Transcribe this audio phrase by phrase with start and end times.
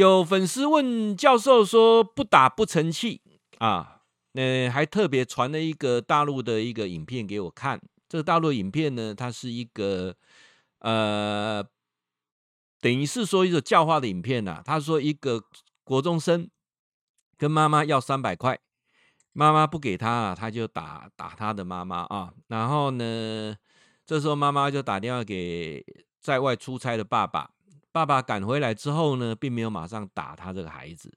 [0.00, 3.20] 有粉丝问教授说：“不打不成器
[3.58, 4.00] 啊？”
[4.32, 7.78] 那还特别传了一个大陆的一个影片给我看。
[8.08, 10.16] 这个大陆影片呢，它是一个
[10.78, 11.62] 呃，
[12.80, 14.62] 等于是说一个教化的影片呐、啊。
[14.64, 15.44] 他说一个
[15.84, 16.48] 国中生
[17.36, 18.58] 跟妈妈要三百块，
[19.34, 22.32] 妈妈不给他，他就打打他的妈妈啊。
[22.48, 23.54] 然后呢，
[24.06, 25.84] 这时候妈妈就打电话给
[26.22, 27.50] 在外出差的爸爸。
[27.92, 31.12] 爸爸赶回来之后呢，并没有马上打他这个孩子，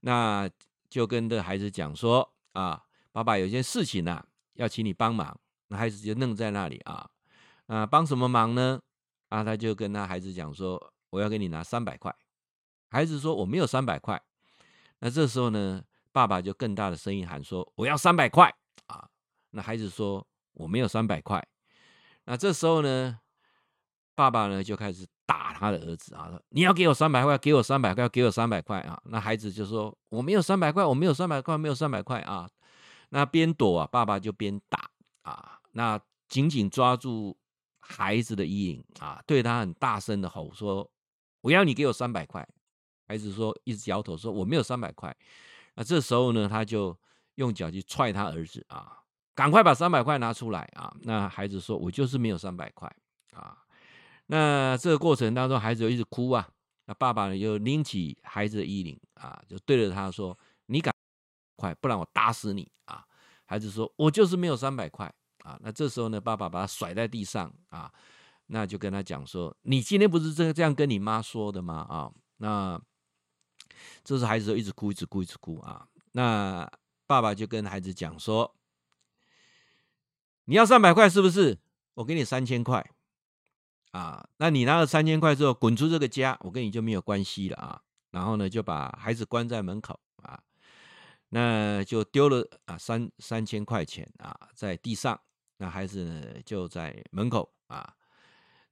[0.00, 0.48] 那
[0.88, 5.36] 就跟这孩子讲说啊，爸爸有件事情啊，要请你帮忙。
[5.68, 7.10] 那孩子就愣在那里啊，
[7.66, 8.80] 啊，帮什么忙呢？
[9.28, 12.14] 啊，他就跟他孩子讲说，我要给你拿三百块。
[12.90, 14.22] 孩子说我没有三百块。
[15.00, 18.54] 那这时候呢，爸爸就更大的声音喊说，我要三百块
[18.86, 19.08] 啊。
[19.50, 21.44] 那孩子说我没有三百块。
[22.26, 23.18] 那这时候呢，
[24.14, 25.04] 爸爸呢就开始。
[25.26, 26.30] 打他的儿子啊！
[26.50, 29.00] 你要给我三百块，给我三百块，给我三百块啊！
[29.06, 32.48] 那孩子就说：“我没有三百块，我没有三百块，没有三百块啊！”
[33.10, 34.90] 那边躲啊，爸爸就边打
[35.22, 35.58] 啊！
[35.72, 37.36] 那紧紧抓住
[37.80, 40.90] 孩子的衣领啊，对他很大声的吼说
[41.40, 42.46] ：“我要你给我三百块！”
[43.08, 45.14] 孩子说，一直摇头说：“我没有三百块。”
[45.74, 46.96] 那这时候呢，他就
[47.36, 48.98] 用脚去踹他儿子啊！
[49.34, 50.94] 赶快把三百块拿出来啊！
[51.02, 52.88] 那孩子说：“我就是没有三百块
[53.32, 53.58] 啊！”
[54.26, 56.48] 那这个过程当中，孩子就一直哭啊。
[56.86, 60.94] 那爸爸呢，就拎起孩子的衣领啊，就对着他说：“你赶
[61.56, 63.02] 快，不然我打死你啊！”
[63.46, 65.10] 孩子说：“我就是没有三百块
[65.44, 67.90] 啊。”那这时候呢，爸爸把他甩在地上啊，
[68.48, 72.78] 那就跟他讲说：“你今天不是这这样跟你妈说的吗？”啊，那
[74.02, 75.88] 这时孩子就一直哭，一直哭，一直哭啊。
[76.12, 76.70] 那
[77.06, 78.54] 爸爸就跟孩子讲说
[80.44, 81.58] ：“你要三百块是不是？
[81.94, 82.86] 我给你三千块。”
[83.94, 87.80] 啊，那你拿了三千块之后，滚出这个家，我跟你就没有关系了啊。
[88.10, 90.40] 然后呢，就把孩子关在门口啊，
[91.28, 95.20] 那就丢了啊三三千块钱啊在地上。
[95.58, 97.94] 那孩子呢就在门口啊，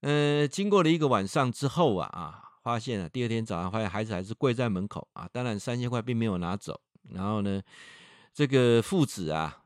[0.00, 5.28] 呃，经过了一个晚上之后啊啊，发现了第二天早上发现孩子还是跪在门口啊。
[5.32, 6.80] 当然三千块并没有拿走。
[7.10, 7.62] 然后呢，
[8.34, 9.62] 这个父子啊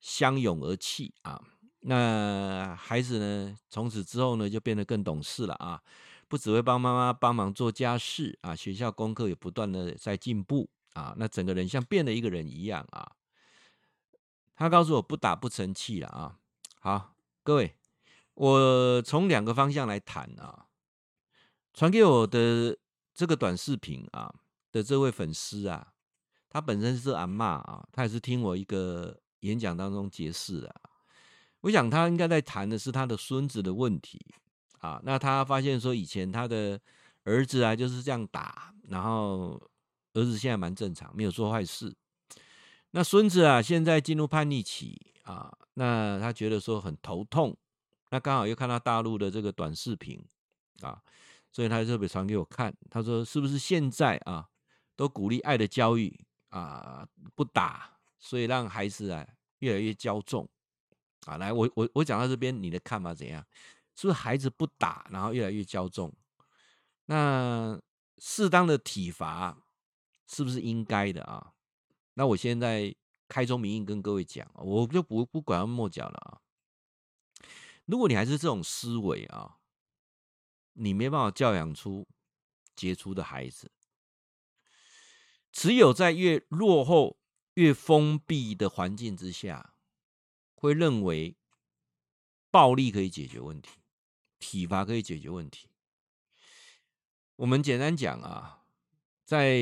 [0.00, 1.40] 相拥而泣啊。
[1.88, 3.56] 那孩子呢？
[3.70, 5.80] 从此之后呢，就变得更懂事了啊！
[6.26, 11.14] 不只会帮妈妈帮忙做家事啊，学校功课也不断的在进步啊。
[11.16, 13.12] 那整个人像变了一个人一样啊。
[14.56, 16.36] 他告诉我不打不成器了啊。
[16.80, 17.14] 好，
[17.44, 17.76] 各位，
[18.34, 20.66] 我从两个方向来谈啊。
[21.72, 22.76] 传给我的
[23.14, 24.34] 这个短视频啊
[24.72, 25.92] 的这位粉丝啊，
[26.50, 30.74] 他本身是阿嬷啊，他也是听我一个演讲当中解释的。
[31.66, 34.24] 我想他应该在谈的是他的孙子的问题
[34.78, 35.00] 啊。
[35.02, 36.80] 那他发现说，以前他的
[37.24, 39.60] 儿子啊就是这样打，然后
[40.12, 41.92] 儿子现在蛮正常，没有做坏事。
[42.92, 47.56] 那孙子啊现在进入叛逆期啊，那他觉得说很头痛。
[48.10, 50.24] 那刚好又看到大陆的这个短视频
[50.82, 51.02] 啊，
[51.50, 52.72] 所以他特别传给我看。
[52.88, 54.46] 他说是不是现在啊
[54.94, 56.16] 都鼓励爱的教育
[56.50, 57.04] 啊，
[57.34, 57.90] 不打，
[58.20, 59.26] 所以让孩子啊
[59.58, 60.48] 越来越骄纵。
[61.26, 63.44] 啊，来，我我我讲到这边，你的看法怎样？
[63.94, 66.14] 是不是孩子不打，然后越来越骄纵？
[67.06, 67.80] 那
[68.18, 69.58] 适当的体罚
[70.26, 71.52] 是不是应该的啊？
[72.14, 72.94] 那我现在
[73.28, 76.40] 开宗明义跟各位讲，我就不不拐弯抹角了啊。
[77.86, 79.58] 如果你还是这种思维啊，
[80.74, 82.06] 你没办法教养出
[82.74, 83.70] 杰出的孩子。
[85.52, 87.18] 只有在越落后、
[87.54, 89.75] 越封闭的环境之下。
[90.56, 91.36] 会认为
[92.50, 93.70] 暴力可以解决问题，
[94.38, 95.68] 体罚可以解决问题。
[97.36, 98.64] 我们简单讲啊，
[99.24, 99.60] 在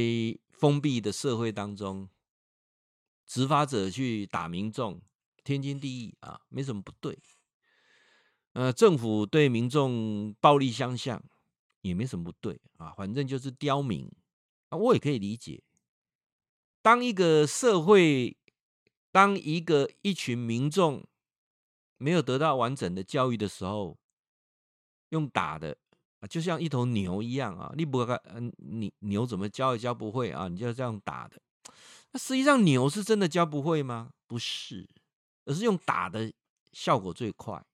[0.51, 2.09] 封闭的社会当中，
[3.27, 5.03] 执法者去打民众，
[5.43, 7.19] 天经地义啊，没什么不对。
[8.53, 11.21] 呃，政府对民众暴力相向，
[11.81, 14.09] 也没什么不对啊，反正就是刁民
[14.69, 15.65] 啊，我也可以理解。
[16.81, 18.37] 当一个社会，
[19.15, 21.05] 当一个一群民众
[21.99, 23.97] 没有得到完整的教育的时候，
[25.11, 25.77] 用打的
[26.19, 31.41] 啊，就像一头牛一样啊，你不嗯，你牛怎么教也教不会啊，你就这样打的。
[32.11, 34.11] 那实际上牛是真的教不会吗？
[34.27, 34.89] 不是，
[35.45, 36.33] 而是用打的
[36.73, 37.65] 效果最快。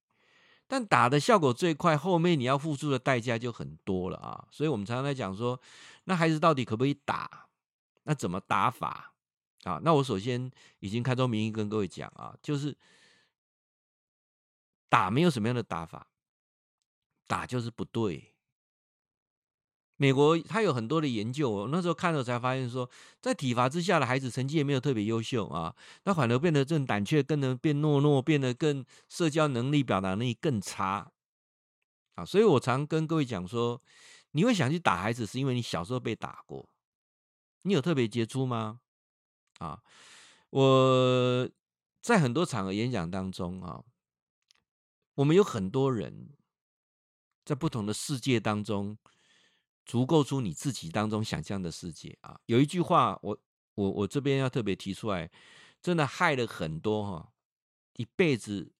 [0.68, 4.46] 但打的效果最快，后面你要付出的代价就很多了啊。
[4.50, 5.58] 所以我们常常在讲说，
[6.04, 7.48] 那孩子到底可不可以打？
[8.02, 9.09] 那怎么打法？
[9.64, 12.76] 啊，那我首先已经开宗明义跟各位讲啊，就是
[14.88, 16.06] 打没有什么样的打法，
[17.26, 18.34] 打就是不对，
[19.96, 22.88] 美国他有很多的研究，我那时候看了才发现说，
[23.20, 31.12] 在体罚之下的孩子成绩也没有特别优秀啊，那反而变得更胆怯，更能变懦弱，变得更社交能力、表达能力更差
[32.14, 32.24] 啊。
[32.24, 33.82] 所以我常跟各位讲说，
[34.30, 36.66] 你会想去打孩子，是因为你小时候被打过，
[37.62, 38.80] 你有特别杰出吗？
[39.60, 39.80] 啊，
[40.50, 41.48] 我
[42.02, 43.82] 在很多场合演讲当中啊，
[45.14, 46.36] 我们有很多人
[47.44, 48.98] 在不同的世界当中。
[49.86, 52.38] 足够出你自己当中想象的世界啊！
[52.46, 53.36] 有一句话我，
[53.74, 55.28] 我我这边要特别提出来，
[55.82, 57.32] 真的害了很多哈，
[57.94, 58.72] 一辈子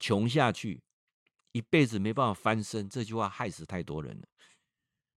[0.00, 0.82] 穷下去，
[1.52, 2.88] 一辈子没办法翻身。
[2.88, 4.26] 这句话害死太多人了。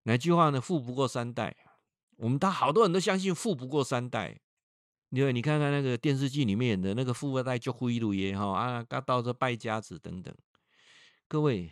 [0.03, 0.61] 哪句话呢？
[0.61, 1.70] 富不过三代。
[2.21, 4.39] 我们他好多人都相信富不过三代，
[5.09, 10.31] 因为你看看那个电视剧里面演的那个富二代就灰路爷哈啊，到这败家子等等。
[11.27, 11.71] 各位，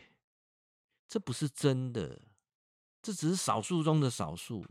[1.07, 2.19] 这不是真的。
[2.99, 4.65] 这只是少数中的少数，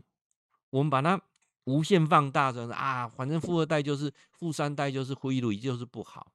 [0.69, 1.19] 我们把它
[1.63, 6.33] 无限放大，说啊，反正富二代就是富三代就是灰路，就是不好。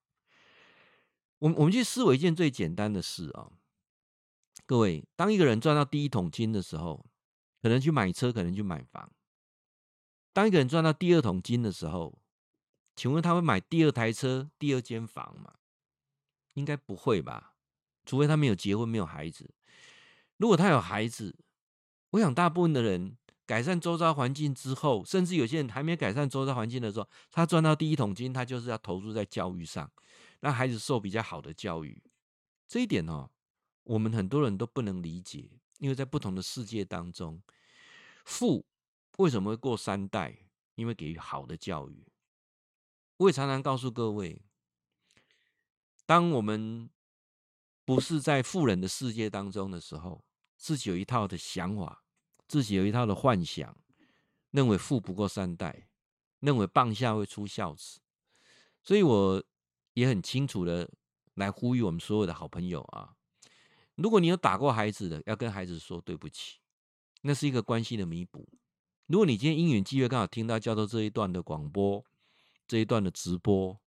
[1.40, 3.52] 我们我们去思维一件最简单的事啊，
[4.64, 7.05] 各位，当一个人赚到第一桶金的时候，
[7.61, 9.06] 可能去买车，可能去买房；
[10.34, 12.20] 当一个人赚到第二桶金的时候，
[12.94, 15.54] 请问他会买第二台车、第二间房吗？
[16.54, 17.54] 应该不会吧，
[18.04, 19.54] 除非他没有结婚、没有孩子。
[20.36, 21.36] 如果他有孩子，
[22.10, 23.16] 我想，大部分的人
[23.46, 29.90] 改善周遭环境之后，甚至有些人还没改善周遭环境的时候，他赚到第一桶金，他就是要投入在教育上，
[30.40, 32.02] 让孩子受比较好的教育。
[32.66, 33.30] 这一点哦，
[33.84, 35.48] 我们很多人都不能理解，
[35.78, 37.40] 因为在不同的世界当中，
[38.25, 38.66] 富
[39.19, 40.49] 为什么会过三代？
[40.75, 42.06] 因为给予好的教育。
[43.19, 44.43] 我也常常告诉各位，
[46.05, 46.90] 当我们
[47.84, 50.25] 不是在富人的世界当中的时候，
[50.56, 52.02] 自己有一套的想法。
[52.46, 53.75] 自己有一套的幻想，
[54.50, 55.88] 认为富不过三代，
[56.40, 58.00] 认为棒下会出孝子，
[58.82, 59.43] 所以我
[59.94, 60.93] 也很清楚的
[61.34, 63.16] 来呼吁我们所有的好朋友啊，
[63.94, 66.58] 如果你有打过孩子的，要跟孩子说对不起，
[67.22, 68.46] 那是一个关系的弥补。
[69.06, 72.04] 如果你今天因缘际会刚好听到叫做这一段的广播，
[72.66, 73.78] 这一段的直播，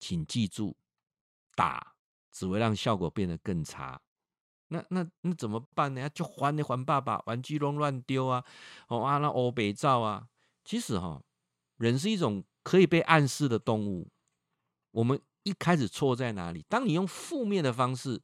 [0.00, 0.76] 请记住，
[1.54, 1.94] 打
[2.32, 4.00] 只会让效果变得更差。
[4.68, 6.08] 那那那怎么办呢？
[6.08, 8.44] 就还你还爸爸，玩具弄乱丢啊！
[8.88, 10.26] 哦啊，那欧北照啊！
[10.64, 11.22] 其实哈，
[11.76, 14.08] 人是一种可以被暗示的动物。
[14.92, 16.64] 我们一开始错在哪里？
[16.68, 18.22] 当你用负面的方式，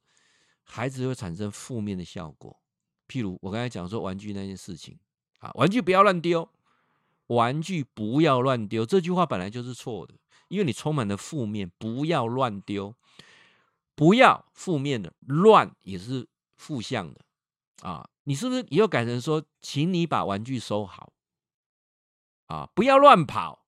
[0.63, 2.59] 孩子会产生负面的效果。
[3.07, 4.99] 譬如我刚才讲说玩具那件事情
[5.41, 6.49] 啊，玩具不要乱丢，
[7.27, 8.85] 玩具不要乱丢。
[8.85, 10.15] 这句话本来就是错的，
[10.47, 12.95] 因为你充满了负面，不要乱丢，
[13.93, 16.29] 不要负面的乱也是。
[16.61, 17.25] 负向的
[17.81, 21.11] 啊，你是不是以后改成说，请你把玩具收好
[22.45, 23.65] 啊，不要乱跑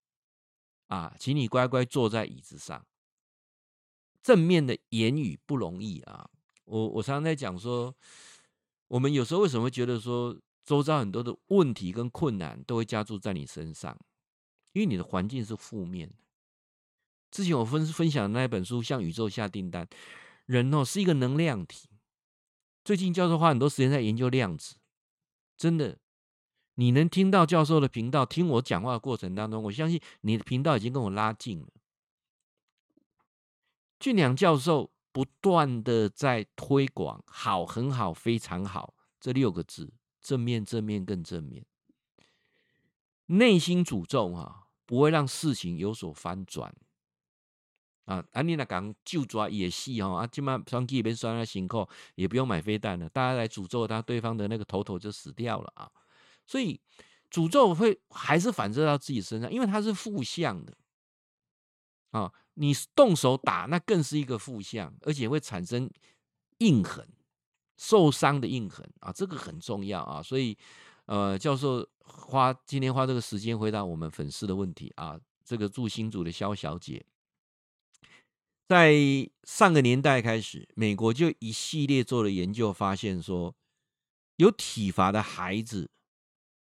[0.89, 2.85] 啊，请你乖乖坐在椅子上。
[4.21, 6.29] 正面的言语不容易啊，
[6.65, 7.95] 我我常常在讲说，
[8.89, 13.97] 我们有时候为什么觉得说，周遭很多的问题跟困难都会加注在你身上，
[14.71, 16.15] 因为你的环境是负面的。
[17.31, 19.87] 之前我分分享的那一本书，向宇宙下订单，
[20.45, 21.89] 人哦是一个能量体。
[22.85, 24.75] 最近教授花很多时间在研究量子，
[25.57, 25.97] 真的，
[26.75, 31.67] 你能听到教授的频道，听我讲话的过程当中，我相信你的频道已经跟我拉近了。
[33.99, 41.65] 俊良教授不断的在推广“好”、“很好”、“非常好”这六个字，正面、正面更正面，
[43.25, 46.73] 内心诅咒哈，不会让事情有所翻转。
[48.05, 55.91] 啊，安妮那讲就抓也细哈，啊，今晚双击别拴在心口，也不用买飞弹了，大家来诅咒他，对方的那个头头就死掉了啊。
[56.45, 56.81] 所以
[57.31, 60.75] 诅咒会还是反射到自己身上，因为它是负向的
[62.11, 62.33] 啊。
[62.55, 65.89] 你动手打，那更是一个负向，而且会产生
[66.57, 67.07] 印痕、
[67.77, 70.21] 受伤的印痕啊，这个很重要啊。
[70.21, 70.57] 所以，
[71.05, 77.05] 呃，教授花今天花这个时间回答我们粉丝的问题啊，这个住新竹的肖小姐。
[78.67, 78.95] 在
[79.43, 83.53] 上个年代开始，美国就一系列做了研究，发现说，
[84.37, 85.91] 有体罚的孩子，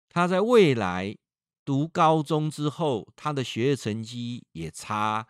[0.07, 1.17] 他在未来
[1.65, 5.27] 读高中之后，他的学业成绩也差，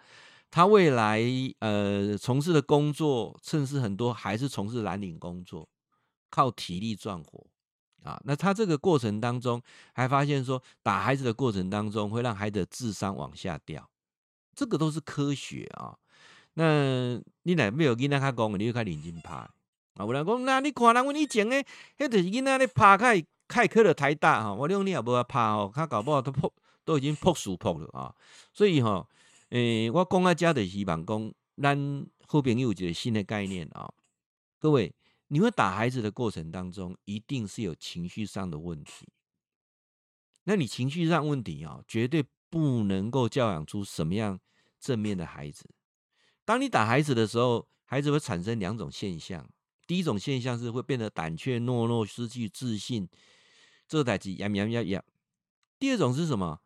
[0.50, 1.22] 他未来
[1.60, 5.68] 呃从事的工作，甚至很多还是从事蓝领工作，
[6.30, 7.46] 靠体力赚活
[8.04, 8.20] 啊。
[8.24, 9.62] 那他这个过程当中，
[9.94, 13.90] 还发现说，打孩子的过程当中，会让孩子的智商往下掉，
[14.56, 15.98] 这个都是科学啊。
[16.54, 19.52] 那你来没有跟他讲，你就开始认真拍啊，
[20.00, 21.64] 有人讲，那你看人我以前诶，
[21.98, 26.52] 迄就是囡仔咧拍开开课了台大哈，我讲你也无法拍哦，他搞不好都破，
[26.84, 28.16] 都已经破树破了啊。
[28.54, 29.08] 所以哈，
[29.50, 33.94] 诶、欸，我讲啊，家的希望讲，咱后边有一个新的概念啊。
[34.60, 34.94] 各位，
[35.30, 39.08] 你们打孩子的过程当中，一定是有情绪上的问题。
[40.44, 44.38] 那你情绪上问题啊，绝对不能够教养出什么样
[44.82, 45.70] 正面的孩子。
[46.44, 49.50] 当你打孩子的时候，孩子会产生两种现象。
[49.86, 53.08] 第一种现象是会变得胆怯懦弱、失去自信，
[53.88, 55.04] 这代志呀呀呀呀。
[55.80, 56.60] 第二种是什么？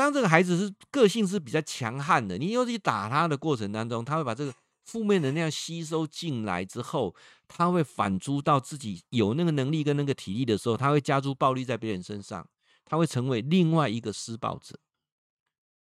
[0.00, 7.14] 当这个孩子是个性是比较强悍的，你又去打他的过程当中，他会把这个负面能量吸收进来之后，
[7.46, 12.48] 他会反诸到自己有那个能力跟那个体力的时候，他会加诸暴力在别人身上，
[12.86, 14.78] 他会成为另外一个施暴者。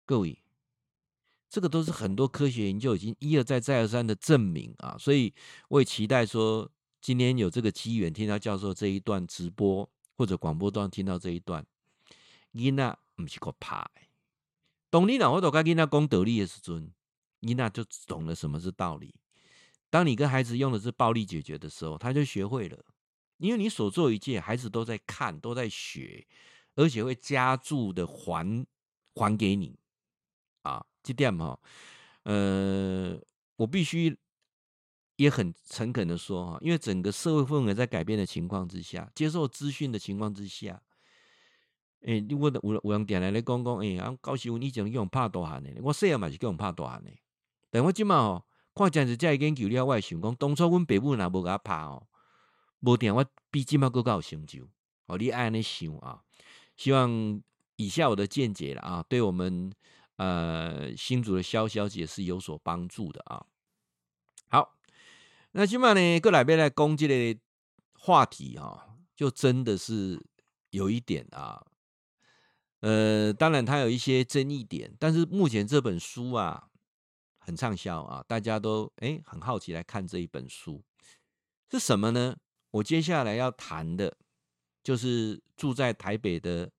[0.06, 0.38] 各位。
[1.50, 5.32] 这个都是很多科学研究已经一而再再而三的证明啊，所以
[5.68, 6.68] 我也期待说，
[7.00, 11.64] 今天有这个机缘听到教授这一段直播或者广播段听到这一段，
[12.50, 13.90] 伊娜不是个怕，
[14.90, 16.92] 懂你了，我都跟囡仔讲道理的时阵，
[17.42, 19.14] 囡仔就懂了什么是道理。
[19.90, 22.84] 当你跟孩子用的是暴力解决的时候，他就学会了，
[23.38, 26.26] 因为你所做一切，孩子都在看，都在学，
[26.74, 28.66] 而且会加注的还
[29.14, 29.78] 还给你
[30.62, 30.84] 啊。
[31.02, 31.60] 这点哈，
[32.24, 33.16] 呃，
[33.56, 34.18] 我必须
[35.16, 40.82] 也很诚恳的说哈，因为整个社会氛围在改变的情况之下，接受资讯的情况之下，
[42.04, 47.10] 诶，如果有有人点来来讲讲，诶，啊，高雄你讲用怕大汉的，我细汉嘛是叫人拍大汉的，
[47.70, 52.06] 但我今嘛吼，看这样子在研究了，我也想讲，当初阮爸母若无给他拍哦，
[52.80, 54.68] 无定我比今嘛更高成就，
[55.06, 56.22] 哦，你爱安尼想啊，
[56.76, 57.42] 希望
[57.76, 59.72] 以下我的见解了啊，对我们。
[60.16, 63.44] 呃，新竹的萧小姐是有所帮助的啊。
[64.48, 64.76] 好，
[65.50, 67.40] 那今晚呢，过来边来攻击的
[67.98, 70.24] 话题啊，就真的是
[70.70, 71.66] 有一点啊。
[72.84, 76.68] 呃，当然它有一些争议点，但是目前这本书啊
[77.38, 80.82] 很畅销啊，大家都哎很好奇来看这一本书
[81.70, 82.36] 是什么呢？
[82.72, 84.16] 我接下来要谈的，
[84.82, 86.70] 就是住在台北的。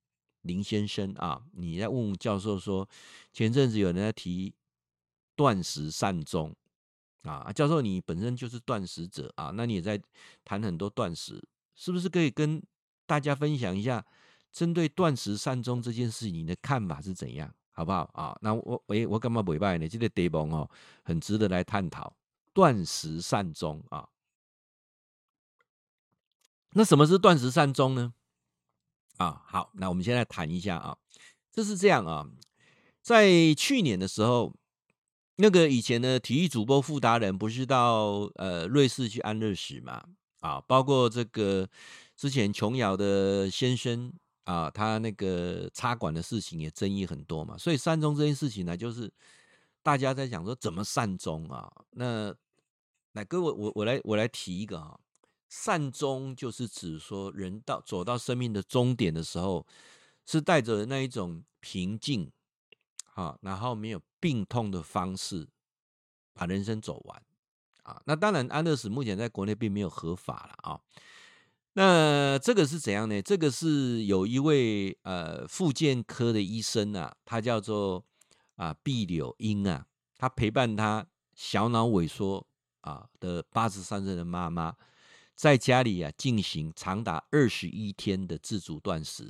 [0.45, 2.87] 林先生啊，你在问教授说，
[3.33, 4.53] 前阵子有人在提
[5.35, 6.55] 断食善终
[7.23, 9.99] 啊，教授你本身就是断食者啊，那你也在
[10.43, 11.43] 谈很多断食，
[11.73, 12.61] 是不是可以跟
[13.07, 14.05] 大家分享一下，
[14.55, 18.37] 针对断食善终这件事，你的看法是怎样，好不好啊？
[18.41, 19.85] 那我诶，我干嘛不拜呢？
[19.85, 20.69] 这个题目哦，
[21.03, 22.15] 很值得来探讨
[22.53, 24.07] 断食善终啊。
[26.71, 28.13] 那什么是断食善终呢？
[29.17, 30.97] 啊，好，那我们现在谈一下啊，
[31.51, 32.25] 这是这样啊，
[33.01, 34.55] 在去年的时候，
[35.35, 40.01] 那个以前的体育主播傅达人不是到呃瑞士去安乐死嘛？
[40.39, 41.69] 啊，包括这个
[42.15, 44.13] 之前琼瑶的先生
[44.45, 49.11] 啊，他那个插管的事情也争议很多嘛，所以善终这件事情呢，就是
[49.83, 51.71] 大家在讲说怎么善终啊？
[51.91, 52.33] 那
[53.11, 54.99] 来，各位，我我来我来提一个啊。
[55.47, 59.65] 善终就是指说，人到走到生命的终点的时候，
[60.25, 62.29] 是带着那一种平静，
[63.13, 65.47] 啊，然后没有病痛的方式
[66.33, 67.23] 把人生走完，
[67.83, 70.81] 啊，那当然安乐死目前在国内并没有合法了啊。
[71.77, 73.21] 那这个是怎样呢？
[73.21, 78.03] 这个是有一位呃复健科的医生啊，他叫做
[78.55, 79.85] 啊毕柳英啊，
[80.17, 81.05] 他陪伴他
[81.35, 82.47] 小脑萎缩
[82.79, 84.73] 啊的八十三岁的妈妈。
[85.35, 89.29] 在家里啊，进行长达二十一天的自主断食，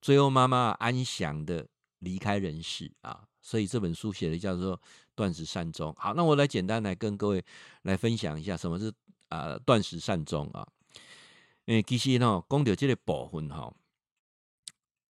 [0.00, 1.68] 最后妈妈安详的
[1.98, 3.24] 离开人世啊。
[3.42, 4.78] 所以这本书写的叫做
[5.14, 5.92] 《断食善终》。
[5.98, 7.44] 好，那我来简单来跟各位
[7.82, 8.90] 来分享一下什么是
[9.28, 10.66] 啊断食善终啊。
[11.66, 13.74] 诶，其实呢，讲到这个部分哈，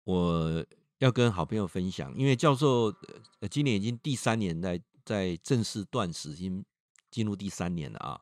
[0.04, 0.64] 我
[0.98, 2.94] 要跟好朋友分享，因为教授
[3.50, 6.64] 今年已经第三年在在正式断食，已经
[7.10, 8.20] 进入第三年了啊。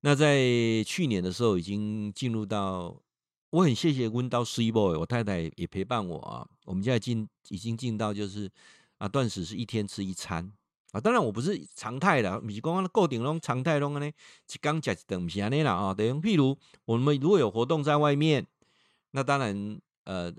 [0.00, 0.38] 那在
[0.84, 3.02] 去年的时候，已经进入到，
[3.50, 6.46] 我很谢谢温刀 C boy，我太太也陪伴我啊。
[6.66, 8.50] 我们现在进已经进到就是
[8.98, 10.52] 啊，断食是一天吃一餐
[10.96, 11.00] 啊。
[11.00, 15.94] 当然我不是常态的，不是讲固定拢常态拢呢，一刚吃一顿不是安尼啦啊。
[15.94, 18.46] 等于譬如我们如果有活动在外面，
[19.10, 20.32] 那当然呃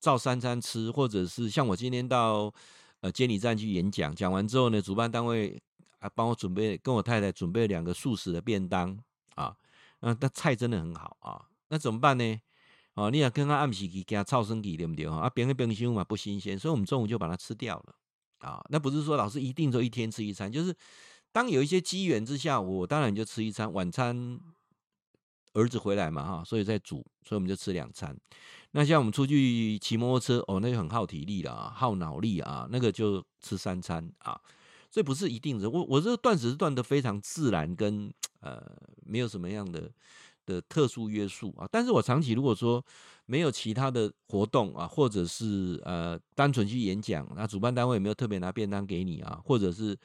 [0.00, 2.52] 照三餐吃，或者是像我今天到
[3.00, 5.62] 呃监理站去演讲，讲完之后呢，主办单位。
[6.02, 8.98] 啊，帮我准备，跟我太太准备两个素食的便当
[9.36, 9.54] 啊，
[10.00, 12.40] 那那菜真的很好啊，那怎么办呢？
[12.94, 15.30] 哦、你要跟他暗时去给他超生体对不对啊？
[15.30, 17.94] 冰个冰箱嘛不新鲜，所以我们中午就把它吃掉了
[18.42, 18.62] 啊。
[18.68, 20.74] 那不是说老师一定说一天吃一餐，就是
[21.32, 24.38] 当有一些机缘之下，我当然就吃一餐晚餐。
[25.54, 28.16] 儿子回来嘛，哈，所以在煮，所以我们就吃两餐。
[28.70, 34.40] 那像我们出去骑摩托车，哦，那就很耗体力了啊，耗脑力啊，那个就吃三餐啊。
[34.90, 38.62] 所以不是一定的，我我这个断食是断的非常自然，跟呃
[39.04, 39.92] 没有什么样的
[40.46, 41.66] 的特殊约束啊。
[41.70, 42.84] 但是我长期如果说
[43.26, 49.96] 没有其他的活动啊，或者是呃单纯去演讲，那主办单位也没有特别拿便当给你啊，或者是。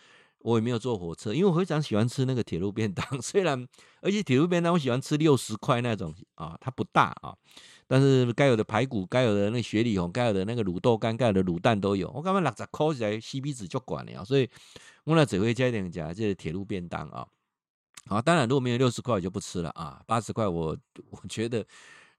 [0.42, 3.04] 我也没有坐火车，因为我非常喜欢吃那个铁路便当。
[3.20, 3.68] 虽然，
[4.02, 7.36] 而且铁路便当我喜欢吃六十块那种啊，它不大啊，
[7.88, 12.10] 但是该有的排骨、该有的那雪里红、该有的那个卤豆干、该有的卤蛋都有。
[12.12, 14.48] 我感觉六十块起来 CP 值就管了，所以
[15.06, 17.28] 我呢只会加一点加这铁路便当啊。
[18.08, 20.78] 好，当然如果没有六十块我就不吃了啊，八十块我
[21.12, 21.66] 我觉得。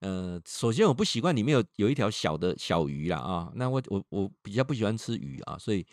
[0.00, 5.84] 呃，首先我不习惯里面有有一条小的小鱼啦啊，那我我我比较不喜欢吃鱼啊，所以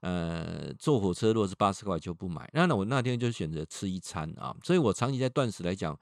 [0.00, 2.46] 呃坐火车如果是八十块就不买。
[2.52, 5.98] 那那我那天就选择吃一餐啊，所以我长期在断食来讲，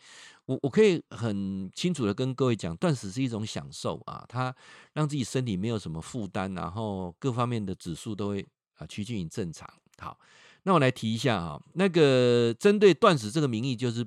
[0.47, 4.53] 我我可以很清楚的跟各位讲，断食是一种享受啊，它
[4.95, 8.45] 让自己身体没有什么负担，然后各方面的指数都会
[8.75, 9.73] 啊趋近于正常。
[9.99, 10.19] 好，
[10.65, 14.07] 那我来提一下啊，那个针对断食这个名义就是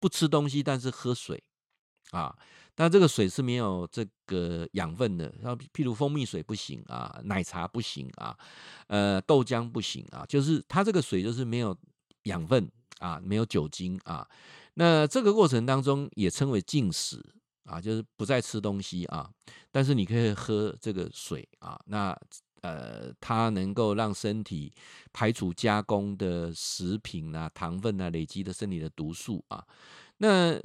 [0.00, 1.42] 不吃东西，但是喝水
[2.10, 2.36] 啊。
[2.80, 8.38] 那这个水是没有这个养分的，像譬如蜂蜜水不行啊，奶茶不行啊，
[8.86, 11.76] 呃，豆浆不行啊，就是它这个水就是没有
[12.22, 14.24] 养分啊，没有酒精啊。
[14.74, 17.20] 那这个过程当中也称为禁食
[17.64, 19.28] 啊，就是不再吃东西啊，
[19.72, 21.76] 但是你可以喝这个水啊。
[21.86, 22.16] 那
[22.62, 24.72] 呃，它能够让身体
[25.12, 29.64] 排除加工的食品啊、糖分啊累积的身体的毒素啊。
[30.18, 30.60] 那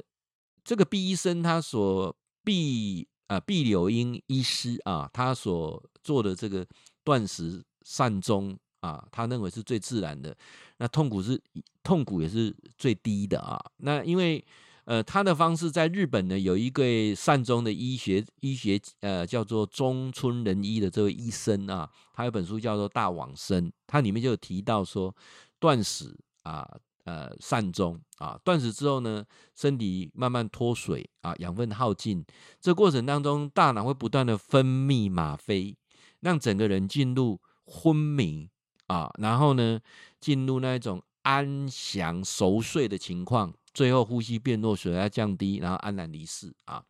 [0.64, 6.66] 这个毕医生他所毕啊毕柳英医师啊，他所做的这个
[7.02, 10.36] 断食善终啊，他认为是最自然的。
[10.78, 11.40] 那痛苦是
[11.82, 13.62] 痛苦也是最低的啊。
[13.76, 14.44] 那因为
[14.84, 25.14] 呃他的方式在日本呢，有一个善终的医学医学呃叫做中村仁一的这位医生啊，他有本书叫做《大往生》，他里面就提到说
[25.58, 26.78] 断食啊。
[27.06, 29.22] 呃，善终啊，断食之后呢，
[29.54, 32.24] 身体慢慢脱水啊，养分耗尽，
[32.62, 35.76] 这过程当中，大脑会不断的分泌吗啡，
[36.20, 38.48] 让整个人进入昏迷
[38.86, 39.78] 啊，然后呢，
[40.18, 46.82] 进入那一种安详熟睡的情况，最后呼吸变弱，血压降低，然后安然离世啊。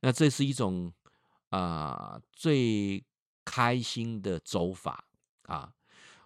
[0.00, 0.92] 那这是一种
[1.50, 3.02] 啊最
[3.44, 5.06] 开心的走法
[5.44, 5.72] 啊。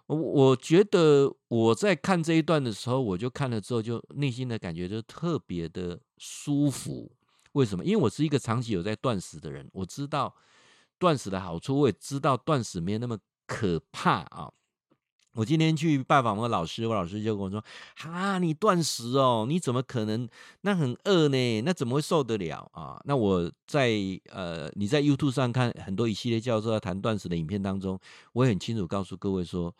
[0.07, 7.09] 我我觉得我在看这一段的时候，我就看了之后，就内心的感觉就特别的舒服。
[7.53, 7.85] 为什么？
[7.85, 10.35] 因为我是一个长期有在断食的人，我知道
[10.97, 14.51] 断食的好处，我也知道断食没有那么可怕啊。
[15.33, 17.63] 我今天去拜访我老师，我老师就跟我说
[17.95, 20.27] ：“哈，你断食哦，你怎么可能？
[20.61, 23.89] 那很饿呢，那怎么会受得了啊？”那我在
[24.29, 27.97] 呃，你在 YouTube 上看很多一系列教授在谈断食的影片当中，
[28.33, 29.73] 我也很清楚告诉各位说，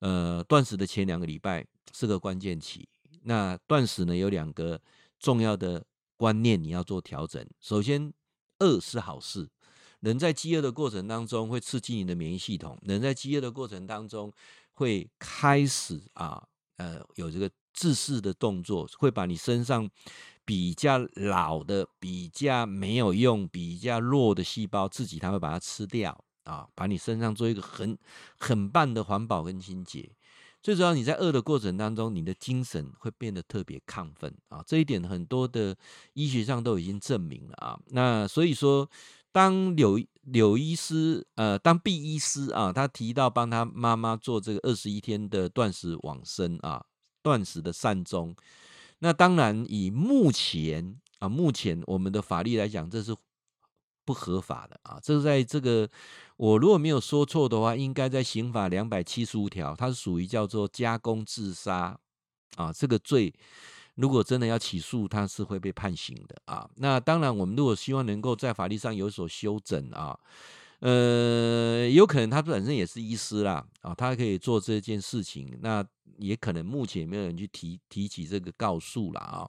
[0.00, 2.88] 呃，断食的前两个礼拜是个关键期。
[3.22, 4.80] 那断食呢，有两个
[5.20, 5.84] 重要的
[6.16, 7.46] 观念你要做调整。
[7.60, 8.12] 首先，
[8.58, 9.48] 饿是好事，
[10.00, 14.32] 人在饥饿的过程当中会刺激你的免疫系统，人在饥饿的过程当中。
[14.76, 16.42] 会开始啊，
[16.76, 19.88] 呃，有这个自噬的动作，会把你身上
[20.44, 27.96] 比较老的、比较没有用、比较弱的细胞，自己它会把它吃掉啊，把你身上做一个很
[28.38, 30.10] 很棒的环保跟清洁。
[30.62, 35.76] 最主要，你在饿的过程当中，你的精神会变得特别亢奋啊，这一点很多的
[36.12, 37.78] 医学上都已经证明了啊。
[37.88, 38.88] 那所以说。
[39.36, 46.82] 当柳柳医师，呃，当毕医师啊，他提到帮他妈妈做这个二十一天的断食往生啊，
[47.22, 48.34] 断食的善终。
[49.00, 53.14] 那当然，以目前啊，目前我们的法律来讲，这是
[54.06, 54.98] 不合法的啊。
[55.02, 55.86] 这是在这个，
[56.38, 62.00] 我如果没有说错的话，应该在刑法两百七十五条，它是属于叫做加工自杀
[62.56, 63.34] 啊，这个罪。
[63.96, 66.68] 如果真的要起诉，他是会被判刑的啊。
[66.76, 70.18] 那当然，我们如果希望能够在法律上有所修整啊，
[70.80, 75.58] 呃，有可能他本身也是医师啦啊，他可以做这件事情。
[75.62, 75.84] 那
[76.18, 79.46] 也可能目前没有人去提提起这个告诉了啊。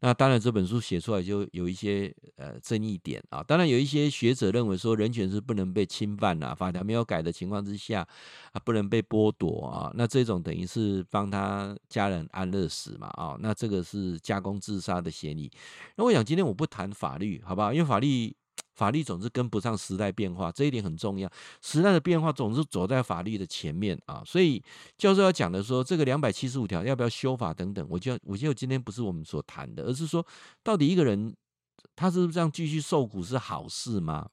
[0.00, 3.42] 那当然，这本书写出来就有一些呃争议点啊。
[3.42, 8.06] 当然，有一些学者认为说，人权是不能被侵犯的，法条没有改的情况之下
[8.52, 9.92] 啊，不能被剥夺啊。
[9.94, 13.36] 那这种等于是帮他家人安乐死嘛啊。
[13.40, 15.50] 那这个是加工自杀的嫌疑。
[15.96, 17.72] 那我想今天我不谈法律，好不好？
[17.72, 18.34] 因为法律
[18.82, 21.30] 法律总是跟不上时代变化，这一点很重要。
[21.60, 24.60] 时代的变化总是走在法律的前面啊，所以
[24.98, 30.26] 教授要讲的说，这个两百七十五条要不要修法等等，我就我就今天不是我们所谈的，而是说
[30.64, 31.32] 到底一个人
[31.94, 34.28] 他是不是这样继续受苦是好事吗？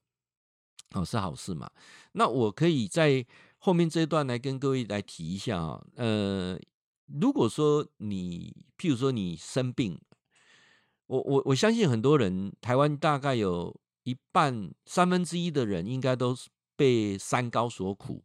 [0.94, 1.70] 哦，是好事吗？
[2.14, 3.24] 那我可以在
[3.58, 6.58] 后面这一段来跟各位来提一下啊，呃，
[7.06, 9.96] 如果说你譬如说你生病，
[11.06, 13.72] 我我我相信很多人，台湾大概有。
[14.10, 18.24] 一半三分之一的人应该都是被三高所苦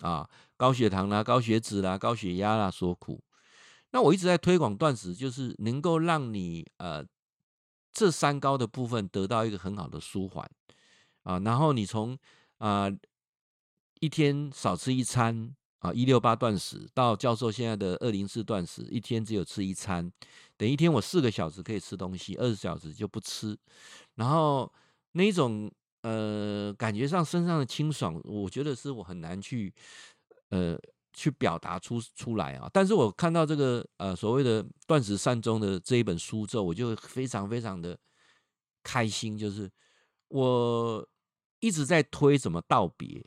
[0.00, 3.22] 啊，高血糖啦、高血脂啦、高血压啦所苦。
[3.90, 7.04] 那我一直在推广断食，就是能够让你呃
[7.92, 10.50] 这三高的部分得到一个很好的舒缓
[11.24, 12.18] 啊，然后你从
[12.56, 12.88] 啊
[14.00, 20.10] 一天少吃一餐啊一六八断食，到教授现在的二零四断食，一天只有吃一餐，
[20.56, 23.58] 等一天我四个小时可以吃东西，二十小时就不吃，
[24.14, 24.72] 然后。
[25.12, 25.70] 那一种
[26.02, 29.72] 呃，感觉上身上的清爽，我觉得是我很难去
[30.50, 30.76] 呃
[31.12, 32.68] 去表达出出来啊。
[32.72, 37.96] 但是我看到这个呃所谓的断食善终的这一本书之后，我就非常非常的
[38.82, 39.38] 开心。
[39.38, 39.70] 就是
[40.28, 41.08] 我
[41.60, 43.24] 一直在推怎么道别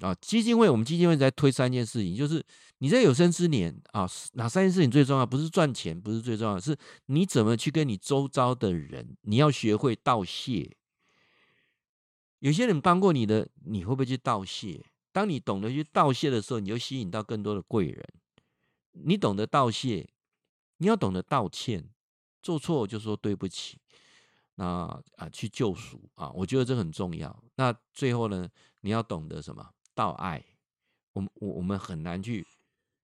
[0.00, 2.40] 啊，基金会我们基金会在推三件事情，就是
[2.78, 5.26] 你在有生之年啊，哪三件事情最重要？
[5.26, 10.76] 不是赚钱，不是最重要，是你怎么去跟你周遭的人，你要学会道谢。
[12.40, 14.84] 有些人帮过你的，你会不会去道谢？
[15.12, 18.06] 当你懂得去道谢的时候，你就吸引到更多的贵人。
[18.92, 20.08] 你懂得道谢，
[20.78, 21.88] 你要懂得道歉，
[22.42, 23.78] 做错就说对不起。
[24.56, 24.64] 那
[25.16, 27.44] 啊，去救赎啊，我觉得这很重要。
[27.56, 28.48] 那最后呢，
[28.80, 29.70] 你要懂得什么？
[29.94, 30.44] 道爱。
[31.12, 32.46] 我们我我们很难去，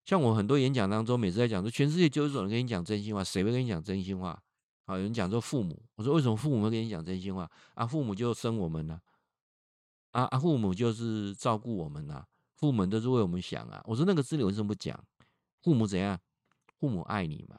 [0.05, 4.41] 像我很多演讲当中，每次在讲说，全世界就一种人跟你讲真心话，谁会跟你讲真心话？
[4.85, 7.51] 啊，有人讲说父母，我说为什么父母会跟你讲真心话？
[7.75, 9.01] 啊，父母就生我们呢。
[10.17, 10.39] 啊啊！
[10.39, 12.25] 父母就是照顾我们呐、
[12.55, 13.83] 父母都是为我们想啊。
[13.85, 14.99] 我说那个字你为什么不讲？
[15.63, 16.19] 父母怎样？
[16.81, 17.59] 父母爱你嘛。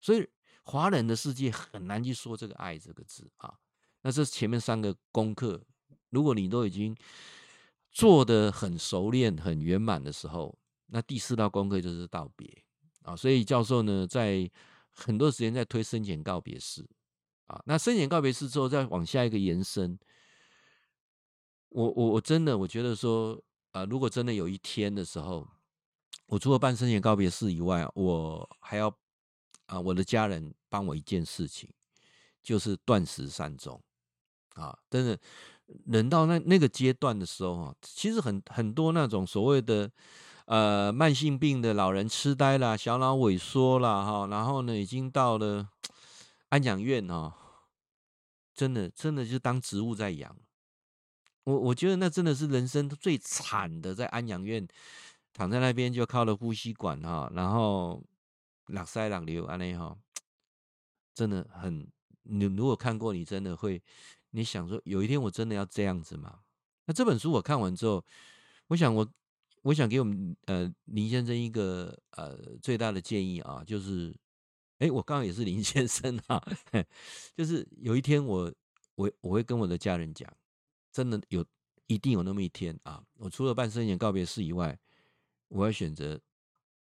[0.00, 0.26] 所以
[0.62, 3.52] 华人的世界很难去说这个“爱”这个字啊。
[4.00, 5.62] 那这前面三个功课，
[6.08, 6.96] 如果你都已经
[7.90, 12.64] 做得很熟练、很圆满的时候，那第四道功课就是道别
[13.02, 13.14] 啊。
[13.14, 14.50] 所以教授呢，在
[14.92, 16.88] 很多时间在推生前告别式
[17.48, 17.60] 啊。
[17.66, 19.98] 那生前告别式之后，再往下一个延伸。
[21.70, 23.34] 我我我真的我觉得说
[23.72, 25.46] 啊、呃，如果真的有一天的时候，
[26.26, 28.88] 我除了办生前告别式以外，我还要
[29.66, 31.68] 啊、我的家人帮我一件事情，
[32.42, 33.78] 就是断食善终
[34.54, 34.78] 啊。
[34.88, 35.18] 真的，
[35.84, 39.90] 人到那那个阶段的时候啊，其实很很多那种所谓的
[40.46, 45.68] 呃慢性病的老人痴呆啦、小脑萎缩啦哈，然后呢，已经到了
[46.48, 47.34] 安养院哦，
[48.54, 50.34] 真的真的就当植物在养。
[51.48, 54.68] 我我觉得那真的是人生最惨的，在安养院
[55.32, 58.04] 躺在那边就靠了呼吸管哈，然后
[58.66, 59.96] 两塞两流安内哈，
[61.14, 61.90] 真的很。
[62.24, 63.82] 你如果看过，你真的会，
[64.32, 66.40] 你想说有一天我真的要这样子吗？
[66.84, 68.04] 那这本书我看完之后，
[68.66, 69.08] 我想我
[69.62, 74.14] 我想给我们呃林先生一个呃最大的建议啊，就是，
[74.80, 76.38] 哎，我刚刚也是林先生啊，
[77.34, 78.52] 就是有一天我
[78.96, 80.30] 我我会跟我的家人讲。
[80.90, 81.44] 真的有，
[81.86, 83.02] 一定有那么一天啊！
[83.14, 84.78] 我除了办生前告别式以外，
[85.48, 86.20] 我要选择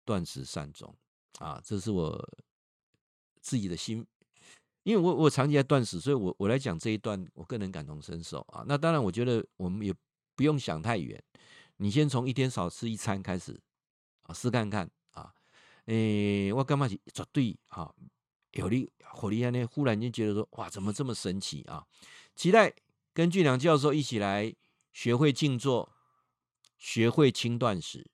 [0.04, 0.94] 断食善终
[1.38, 1.60] 啊！
[1.64, 2.28] 这是我
[3.40, 4.06] 自己的心，
[4.82, 8.64] 因为我我长期在断食，所以我我来讲这一段，我更能感同身受啊！
[8.66, 9.94] 那当然，我觉得我们也
[10.34, 11.22] 不用想太远，
[11.76, 13.60] 你先从一天少吃一餐开始
[14.22, 15.32] 啊，试看看啊！
[15.86, 17.92] 诶、我干嘛是绝对啊？
[18.52, 19.64] 有你，火力安呢？
[19.66, 21.86] 忽然间觉得说，哇，怎么这么神奇啊？
[22.34, 22.74] 期待。
[23.14, 24.54] 跟俊良教授一起来
[24.92, 25.92] 学会静坐，
[26.78, 28.10] 学会轻断食，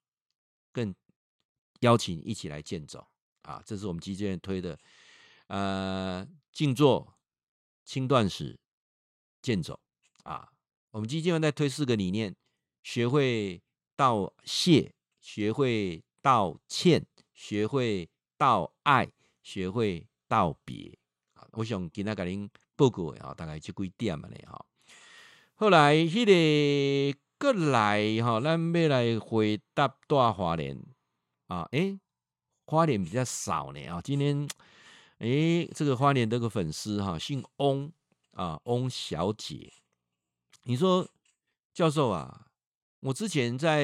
[0.72, 0.94] 更
[1.80, 3.06] 邀请一起来健走
[3.42, 3.62] 啊！
[3.64, 4.78] 这是我们基金会推的，
[5.46, 7.16] 呃，静坐、
[7.84, 8.58] 轻断食、
[9.40, 9.78] 健走
[10.24, 10.52] 啊！
[10.90, 12.34] 我们基金会在推四个理念：
[12.82, 13.62] 学会
[13.94, 19.08] 道谢，学会道歉，学会道爱，
[19.42, 20.98] 学会道别
[21.34, 21.46] 啊！
[21.52, 24.64] 我想今天给您报告啊，大概就几点嘛嘞哈。
[25.60, 30.80] 后来，迄个过来哈，咱要来回答大花莲
[31.48, 31.98] 啊，诶、
[32.64, 34.00] 花莲比较少呢啊。
[34.00, 34.48] 今天，
[35.18, 37.92] 诶、这个花莲这个粉丝哈，姓翁
[38.34, 39.72] 啊，翁小姐。
[40.62, 41.08] 你说，
[41.74, 42.46] 教授啊，
[43.00, 43.82] 我之前在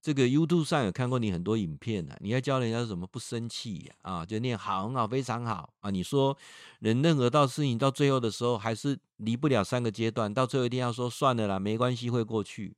[0.00, 3.94] 这个 YouTube 上有看过你很多影片呢、啊，你要教人家怎么不生气呀？
[4.02, 5.90] 啊，就念好，很好，非常好啊！
[5.90, 6.36] 你说
[6.78, 12.76] 人任何到事情到最后的时候，还是离不了三个阶段，到最后一定要说算了啦，没关系，会过去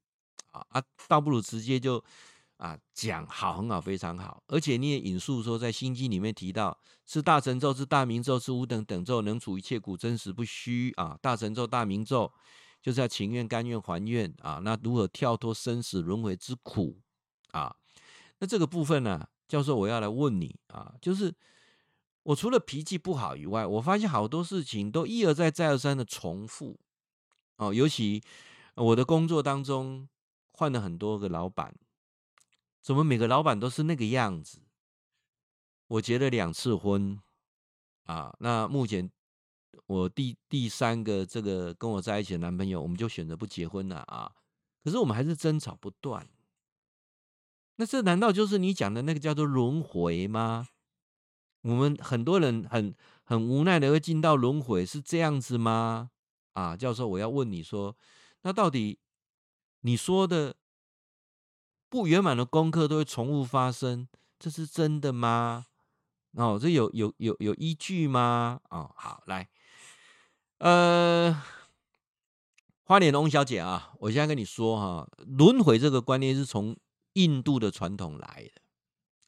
[0.53, 0.83] 啊啊！
[1.09, 2.03] 倒不如直接就
[2.57, 11.19] 啊讲好，很好，非常好，而且你也引述说，在心经里面提到是大神咒，是大明咒，是五等等咒，能除一切苦，真实不虚啊！
[11.21, 12.33] 大神咒、大明咒
[12.83, 14.59] 就是要情愿、甘愿、还愿啊！
[14.65, 16.99] 那如何跳脱生死轮回之苦？
[17.53, 17.75] 啊，
[18.39, 21.35] 那这个部分呢，教授，我要来问你啊，就是
[22.23, 26.79] 我除了脾气不好以外，我发现好多事情都一而再、再而三的重复。
[27.57, 28.23] 哦，尤其
[28.75, 30.09] 我的工作当中
[30.53, 31.75] 换了很多个老板，
[32.81, 34.61] 怎么每个老板都是那个样子？
[35.89, 37.21] 我结了两次婚
[38.05, 39.11] 啊，那目前
[39.87, 44.31] 我第第三个这个跟我在一起的男朋友，我们就选择不结婚了啊。
[44.83, 46.27] 可是我们还是争吵不断。
[47.81, 50.69] 那这难道就是你讲的那个叫做轮回吗？
[51.63, 56.11] 我们很多人很很无奈的会进到轮回，是这样子吗？
[56.53, 57.97] 啊，教授，我要问你说，
[58.43, 58.99] 那到底
[59.81, 60.57] 你说的
[61.89, 64.07] 不圆满的功课都会重复发生，
[64.39, 65.65] 这是真的吗？
[66.33, 68.61] 哦，这有有有有依据吗？
[68.69, 69.49] 哦，好，来，
[70.59, 71.43] 呃，
[72.85, 76.77] 花莲翁小姐啊，我现在跟你说哈，轮回这个观念是从。
[77.15, 78.63] 印度的传统来的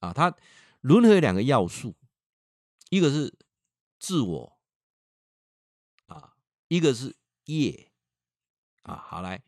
[0.01, 0.37] 啊，它
[0.81, 1.95] 轮回两个要素，
[2.91, 3.33] 一个是
[3.99, 4.59] 自我
[6.07, 6.35] 啊，
[6.69, 7.93] 一个是业
[8.83, 8.97] 啊。
[8.97, 9.43] 好来，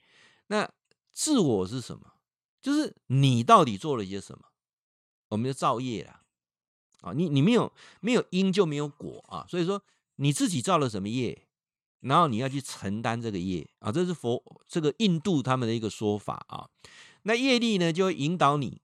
[0.46, 0.70] 那
[1.12, 2.12] 自我是什么？
[2.62, 4.46] 就是你到底做了些什么？
[5.28, 6.22] 我们就造业了
[7.00, 7.12] 啊。
[7.12, 9.82] 你你没有没有因就没有果啊，所以说
[10.16, 11.46] 你自己造了什么业，
[12.00, 13.90] 然后你要去承担这个业啊。
[13.90, 16.70] 这是佛这个印度他们的一个说法啊。
[17.26, 18.80] 那业力呢，就会引导你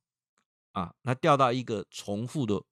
[0.73, 2.63] 啊，那掉到一个重复的、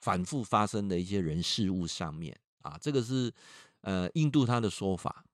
[0.00, 3.32] 反复发生的一些人事物上面啊，这个是
[3.80, 5.24] 呃印度他的说法。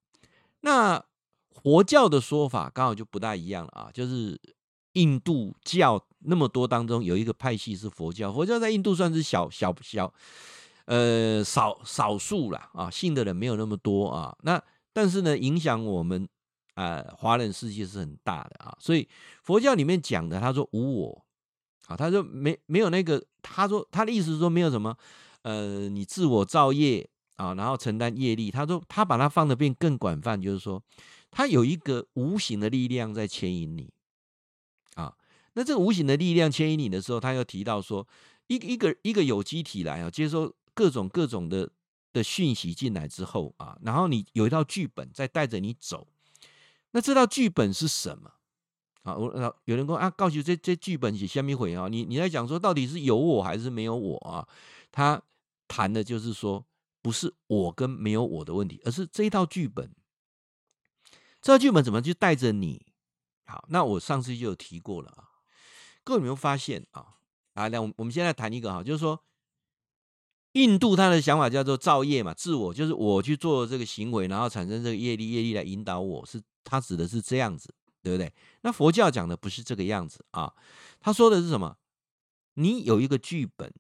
[0.61, 1.05] 那
[1.51, 4.41] 佛教的说法刚好就不大一样了啊，就是
[4.93, 10.15] 印度教那么多当中有一个派系是佛教，佛教在印度算是小小小
[10.85, 14.37] 呃少少数了啊，信的人没有那么多啊。
[14.43, 14.63] 那
[14.93, 16.29] 但是呢，影响我们。
[16.77, 19.09] 呃，华人世界是很大的啊，所以
[19.43, 21.25] 佛教里面讲的，他说无我
[21.87, 24.95] 啊，他说没没有那个，他说他的意思是说没有什么，
[25.41, 28.51] 呃，你自我造业啊，然后承担业力。
[28.51, 30.83] 他说他把它放的变更广泛，就是说
[31.31, 33.91] 他有一个无形的力量在牵引你
[34.97, 35.17] 啊。
[35.55, 38.07] 那这个无形的力量牵引你的时候，他又提到说，
[38.49, 41.71] 一个一个一个有机体来啊，接收各种各种的
[42.13, 46.07] 的讯息进来之后啊，然后你有一套剧本在带着你走。
[46.97, 48.33] 那这套剧本是什么？
[49.03, 51.89] 啊，我有人说啊，告诉这这剧本写虾米回啊？
[51.89, 54.49] 你你在讲说到底是有我还是没有我啊？
[54.91, 55.21] 他
[55.69, 56.65] 谈的就是说，
[57.03, 59.95] 不是我跟没有我的问题，而是这一套剧本，
[61.43, 62.87] 这套剧本怎么去带着你？
[63.45, 65.29] 好，那我上次就有提过了啊。
[66.03, 67.17] 各位有没有发现啊？
[67.53, 69.23] 啊，那我们现在谈一个哈，就是说，
[70.53, 76.43] 印度他的想法叫做造业嘛，自我就是我去做这个行为，然后产生这个业力，业力来引导我是。
[76.69, 78.33] 他指的是这样子，对不对？
[78.63, 80.53] 那佛教讲的不是这个样子啊。
[80.99, 81.79] 他说的是什么？
[82.55, 83.73] 你有一个剧本，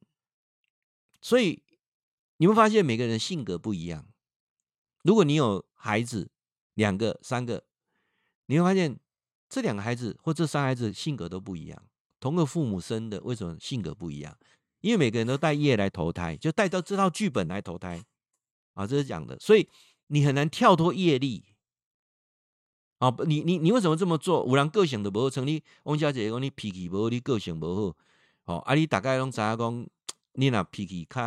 [1.20, 1.62] 所以
[2.36, 4.06] 你会发现每个人性格不一样。
[5.02, 6.30] 如果你有孩子，
[6.74, 7.64] 两个、三个，
[8.46, 8.98] 你会发现
[9.48, 11.82] 这两个孩子或这三孩子性格都不一样。
[12.20, 14.38] 同个父母生的，为什么性格不一样？
[14.80, 18.04] 因为每个人都带业来投胎，就带到这套剧本来投胎
[18.74, 18.86] 啊。
[18.86, 19.68] 这是讲的，所以
[20.08, 21.44] 你很难跳脱业力。
[22.98, 24.46] 啊，你你你为什么这么做？
[24.46, 27.96] 有人个性都不好，像你翁小姐讲你脾气不好，你个性不好，
[28.44, 29.86] 哦，啊，你大概拢知影讲，
[30.32, 31.22] 你那脾气较，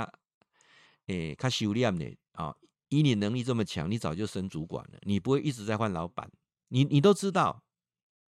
[1.06, 2.56] 诶、欸，较收敛的啊，
[2.90, 6.32] 以你能力这么强，你早就升主管了，你不会一直在换老板，
[6.70, 7.62] 你你都知道，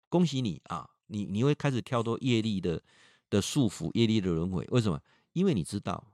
[0.07, 2.81] 恭喜你啊，你你会开始跳脱业力的
[3.29, 5.01] 的束缚，业力的轮回，为什么？
[5.33, 6.13] 因为你知道，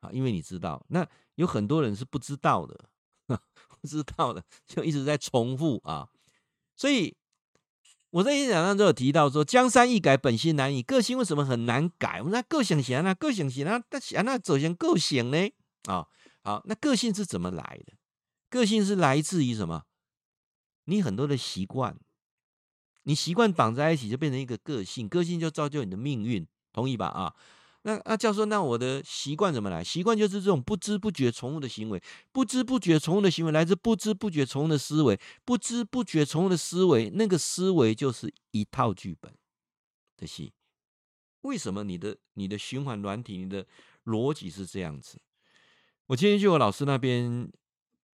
[0.00, 2.90] 啊，因为你知道，那有很多人是不知道的。
[3.82, 6.08] 不 知道的，就一直在重复啊，
[6.76, 7.16] 所以
[8.10, 10.82] 我在演讲当中有提到说，江山易改，本性难移。
[10.82, 12.20] 个性为什么很难改？
[12.20, 15.50] 我们说个性行啊，个性行啊，但想那走向个性呢？
[15.88, 16.06] 啊，
[16.44, 17.94] 好，那个性是怎么来的？
[18.48, 19.82] 个性是来自于什么？
[20.84, 21.98] 你很多的习惯，
[23.02, 27.08] 你习惯绑在一起，就变成一个个性，个性就造就你的命运，同意吧？
[27.08, 27.34] 啊。
[27.84, 29.82] 那那教授，那我的习惯怎么来？
[29.82, 39.34] 习惯就是这种不知不觉重复的行为，不知不觉重复的行为来自不知不觉重复的思维，不知不觉重复的思维，那个思维就是一套剧本，
[40.16, 40.52] 的戏。
[41.40, 43.66] 为什么你的你的循环软体，你的
[44.04, 45.20] 逻辑是这样子？
[46.06, 47.50] 我今天去我老师那边，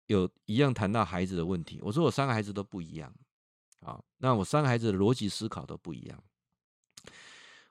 [0.06, 1.78] 有一样谈到孩子的问题。
[1.82, 3.14] 我说我三个孩子都不一样，
[3.78, 6.20] 啊，那我三个孩子的逻辑思考都不一样。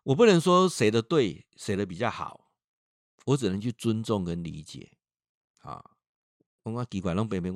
[0.03, 2.49] 我不能说谁的对，谁的比较好，
[3.25, 4.91] 我只能去尊重跟理解。
[5.61, 5.83] 啊，
[6.63, 7.51] 我奇怪，拢别别，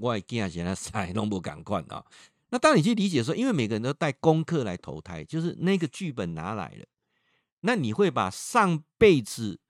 [0.00, 2.04] 我惊现在塞拢不敢管啊。
[2.50, 6.84] 那当你去理解说，因为每个人都带功课来投胎，就是那个剧本拿来了。
[7.60, 9.60] 那你会把上辈子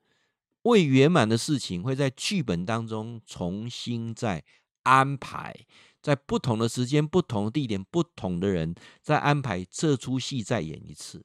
[0.62, 4.44] 未圆满的事情，会在剧本当中重新再
[4.82, 5.66] 安排，
[6.00, 11.24] 在不同的时间、不同的地点、不同的人，再安排这出戏再演一次。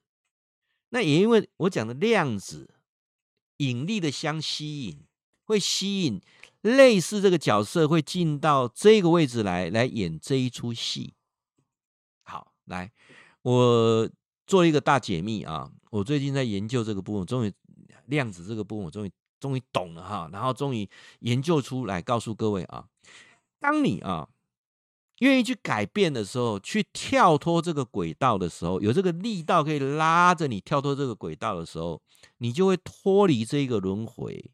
[0.90, 2.76] 那也因为我讲的量子
[3.58, 5.00] 引力的相吸引，
[5.46, 6.22] 会吸引
[6.62, 11.14] 类似这个角色会进到这个位置来，来演这一出戏。
[12.24, 12.92] 好，来
[13.42, 14.10] 我。
[14.50, 15.70] 做一个大解密啊！
[15.92, 17.54] 我最近在研究这个部分，终于
[18.08, 20.28] 量子这个部分，我终于终于懂了哈。
[20.34, 22.88] 然后终于研究出来，告诉各位啊，
[23.60, 24.28] 当你啊
[25.20, 32.02] 愿意去改变的时候，去跳脱这个轨道的时候，有这个力道可以拉着你跳脱这个轨道的时候，
[32.38, 34.52] 你就会脱离这个轮回，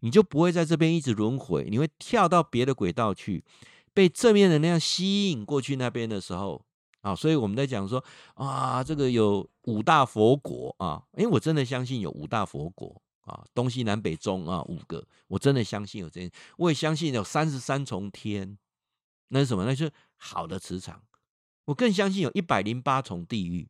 [0.00, 3.44] 你就不会在这边一直轮回，你会跳到别的轨道去，
[3.94, 6.64] 被正面能量吸引过去那边的时候。
[7.00, 18.58] 啊，所以我们在讲说啊，这个有五大佛国啊，因为我真的相信有五大佛国啊，东西南北中啊五个，我真的相信有这，我也相信有三十三重天，
[19.28, 19.64] 那是什么？
[19.64, 21.02] 那是好的磁场。
[21.64, 23.68] 我更相信有一百零八重地狱，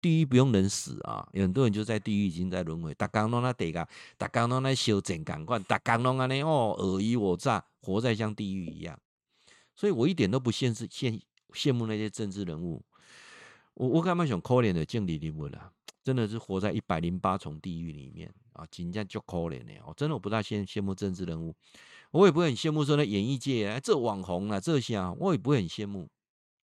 [0.00, 8.98] 地狱不用人死啊，有很多人就在地狱已经在轮回，大家拢那得噶，大家拢那修正感官，大家拢安尼哦尔虞我诈，活在像地狱一样。
[9.74, 11.20] 所以我一点都不限制羡。
[11.52, 12.84] 羡慕那些政治人物，
[13.74, 15.72] 我我干嘛想可怜的敬礼人物啦？
[16.04, 18.66] 真的是活在一百零八重地狱里面啊！
[18.70, 21.54] 真正就可怜的，我真的我不大羡羡慕政治人物，
[22.12, 26.08] 我也不会很羡慕说那演艺界啊，这网红啊，这些啊，我也不会很羡慕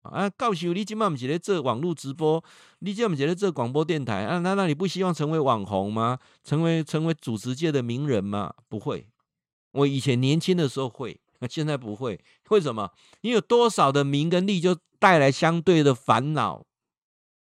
[0.03, 0.29] 啊。
[0.31, 2.43] 告诉你今晚不是在做网络直播，
[2.81, 4.39] 你今晚不是在做广播电台啊？
[4.41, 6.19] 难道你不希望成为网红吗？
[6.45, 8.55] 成为成为主持界的名人吗？
[8.69, 9.07] 不会，
[9.73, 11.21] 我以前年轻的时候会。
[11.43, 12.91] 那现在不会，为什么？
[13.23, 16.67] 你有多少的名跟利，就带来相对的烦恼。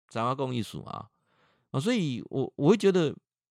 [0.08, 1.10] 杂话共艺术啊，
[1.70, 3.14] 啊，所以我我会觉得，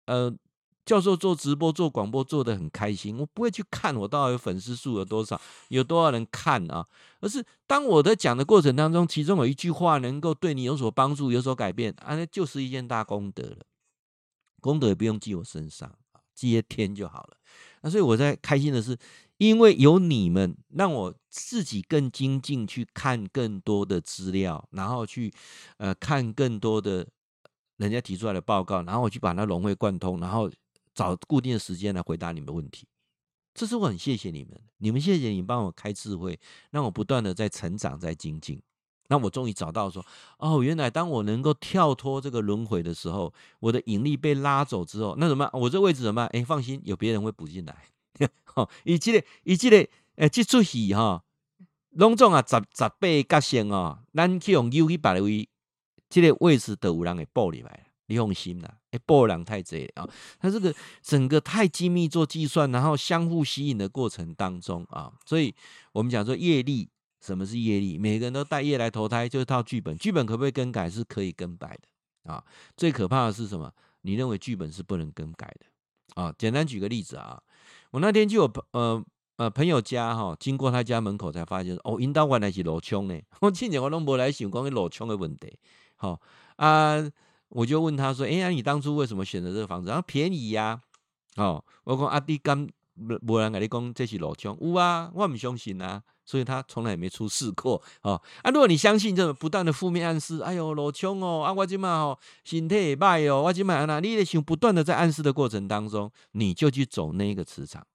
[0.07, 0.35] 呃，
[0.85, 3.19] 教授做直播、做广播做得很开心。
[3.19, 6.87] 我不会去看我到底粉丝数有多少，有多少人看啊，
[7.21, 13.59] 而是当我在讲的过程当中，其中有一句话能够对你有所帮助、有所改变，啊，那就是一件大功德了。
[14.61, 15.93] 功德也不用记我身上，
[16.35, 17.37] 记一天就好了。
[17.83, 18.99] 那所以我在开心的是。
[19.41, 25.33] 因为有你们，让我自己更精进，去看更多的资料，然后去
[25.79, 27.09] 呃看更多的
[27.79, 30.51] 人家提出来的报告，然后我去把它融会贯通，然后
[31.01, 32.87] 找固定的时间来回答你们的问题。
[33.55, 36.39] 这是我很谢谢你们，你们谢谢你帮我开智慧，
[36.71, 38.61] 让我不断的在成长，在精进。
[39.09, 40.05] 那我终于找到说，
[40.39, 45.61] 哦，原来当我能够跳脱这个轮回的时候，我的引力被拉走之后，那怎么办？
[45.61, 46.27] 我这位置怎么办？
[46.29, 47.75] 哎，放心，有别人会补进来。
[48.45, 49.77] 吼， 伊即个，伊即个，
[50.17, 51.25] 诶，这出戏哈，
[51.91, 55.49] 隆重啊，十十八个角色哦，咱去用游戏别位，
[56.09, 60.05] 即个位置都有人会补入来，你放心啦，诶，补人太济啊，
[60.41, 65.55] 他这个整个太精密做计算，然后相互吸引的过程当中啊，所以
[65.93, 66.89] 我们讲说业力，
[67.21, 67.97] 什么是业力？
[67.97, 70.91] 每个人都带业来投胎，就是套剧本，剧本可不可以更改？
[70.91, 72.43] 是可以更改的啊。
[72.77, 73.73] 最可怕的是什么？
[74.03, 76.35] 你认为剧本是不能更改的啊？
[76.37, 77.41] 简单举个例子啊。
[77.93, 79.05] 我那天就有呃
[79.37, 83.17] 呃朋友家哈，经过他家门口才发现哦，引导原来是罗枪呢。
[83.41, 85.57] 我之前我拢无来想讲罗枪的问题，
[85.95, 86.21] 好
[86.57, 86.97] 啊，
[87.51, 89.89] 我就问他说，哎呀，你当初为什么选择这个房子？
[89.89, 90.81] 然后便宜呀，
[91.37, 107.87] 哦，我讲阿弟刚无人跟你讲这是老枪，有啊，我唔相信啊，所以他从来也没出事过，哦啊，如果你相信这不断的负面暗示，哎呦老枪哦，啊我今嘛哦身体会歹哦，我今嘛那你得想不断的在暗示的过程当中，你就去走那个磁场。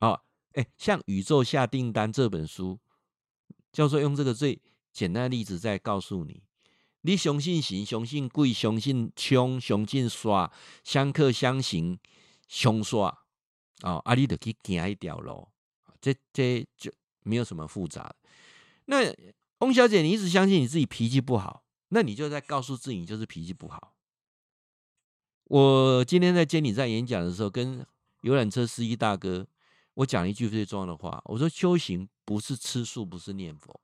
[0.00, 0.20] 哦，
[0.54, 2.78] 哎，像《宇宙下订单》这本书，
[3.70, 4.60] 教授用这个最
[4.92, 6.42] 简单的例子在告诉你：
[7.06, 10.52] 你相信神，相信鬼，相信枪，相信刷，
[10.82, 11.96] 相克相刑，
[12.48, 13.16] 凶刷
[13.82, 15.46] 哦，啊，你得去行一条路，
[16.00, 16.92] 这这就
[17.22, 18.12] 没有什么复杂。
[18.86, 19.14] 那
[19.60, 23.94] 翁小姐，你一直相信你自己脾气不好，那你就在告诉自己，就是脾气不好。
[25.44, 27.86] 我今天在监理站演讲的时候，跟
[28.22, 29.46] 游览车司机大哥。
[29.94, 33.80] 我讲一句最重要的话，我说修行不是吃素，不是念佛，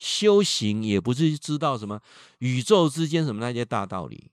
[0.00, 2.00] 修行也不是知道什么
[2.38, 4.32] 宇宙之间什么那些大道理。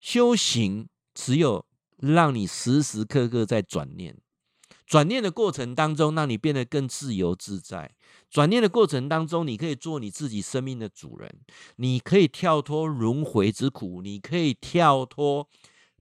[0.00, 1.64] 修行只有
[1.98, 4.16] 让你时时刻刻在转念，
[4.86, 7.94] 转念的过程当中，让你变得更自由自在。
[8.28, 11.30] 转念的过程当中，你可以做你自己生命的主人，
[11.76, 15.48] 你可以跳脱轮回之苦，你可以跳脱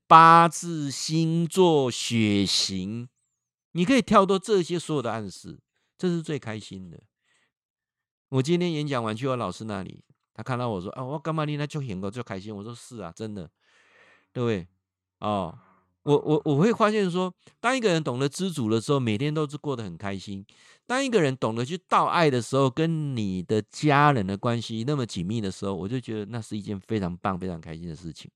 [0.08, 3.08] 八字、星座、血型，
[3.74, 5.60] 你可以跳脱这些所有的暗示，
[5.98, 7.04] 这是最开心的。
[8.34, 10.04] 我今天演讲完去我老师那里，
[10.34, 13.48] 他看到我说：“啊，我干嘛你那就很高就开心。”我说：“是啊，真的，
[14.32, 14.68] 对不对？”
[15.22, 15.56] 哦，
[16.02, 20.44] 我我我会发现说，当一个人懂得知足的时候，每天都是过得很开心。
[20.88, 28.32] 当一个人懂得去道爱的时候，跟你的家人的关系那么紧密的时候，我就觉得那是一件非常棒、非常开心的事情。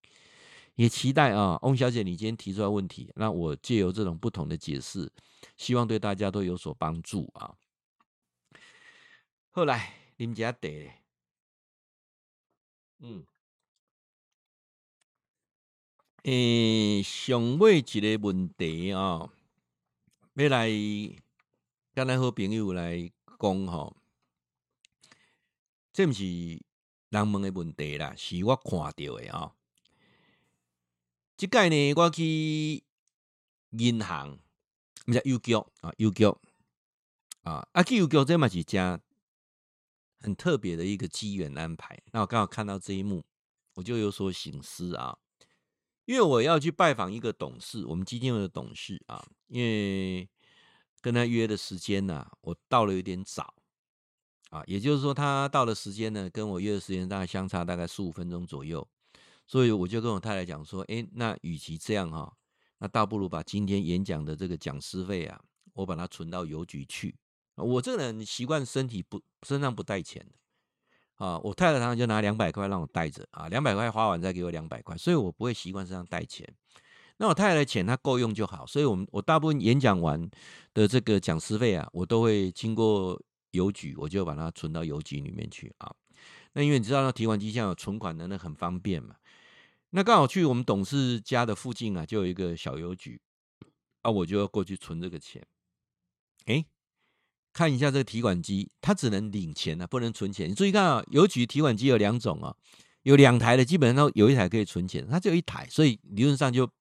[0.76, 5.12] 也期待啊，翁小姐，你今天提出来问题，那我借由这种不同的解释，
[5.58, 7.52] 希望对大家都有所帮助啊。
[9.58, 10.92] 后来你们家得，
[13.00, 13.26] 嗯，
[16.22, 19.34] 诶，上尾一个问题啊，
[20.36, 20.70] 要来。
[21.96, 23.98] 跟咱好朋友来讲吼，
[25.92, 26.24] 这毋是
[27.10, 29.56] 人问的问题啦，是我看到的啊。
[31.36, 32.84] 这个呢，我去
[33.72, 34.38] 银行，
[35.08, 36.26] 毋是邮局啊，邮局
[37.42, 39.02] 啊，啊去邮局这嘛是家
[40.28, 41.98] 很特别的一个机缘安排。
[42.12, 43.24] 那我刚好看到这一幕，
[43.76, 45.18] 我就有所醒思啊，
[46.06, 50.30] 因为我要去拜访一个董事，我们基金会的董事啊，因为。
[51.00, 53.54] 跟他约的时间呢、我到了有点早
[54.50, 58.86] 啊，也就是说他到的时间呢，跟我约的时间大概相差大概十五分钟左右，
[59.46, 62.34] 所以我就跟我太太讲说，诶，那与其这样哈、哦，
[62.80, 65.40] 那倒不如把今天演讲的这个讲师费啊，
[65.74, 67.16] 我把它存到邮局去。
[67.64, 76.48] 我这个人习惯身体不身上不带钱的啊，我太太常常就拿两百块让我带着啊，两百块花完再给我两百块，所以我不会习惯身上带钱。
[77.18, 80.30] 那我太太的钱她够用就好，所以我们我大部分演讲完
[80.76, 83.20] 的这个讲师费啊，我都会经过
[83.52, 85.92] 邮局，我就把它存到邮局里面去啊。
[86.54, 89.16] 那因为你知道那提款机像有存款的，那很方便嘛。
[89.92, 93.20] 那刚好去我们董事家的附近啊，就有一个小邮局
[94.04, 95.44] 啊，我就要过去存这个钱。
[96.46, 96.64] 哎，
[97.58, 100.48] 看一下这个提款机，它只能领钱啊，不能存钱。
[100.48, 102.56] 你注意看啊，邮局提款机有两种啊，
[103.02, 106.70] 有两台的，基本上有一台可以存钱，它只有一台，所以理论上就。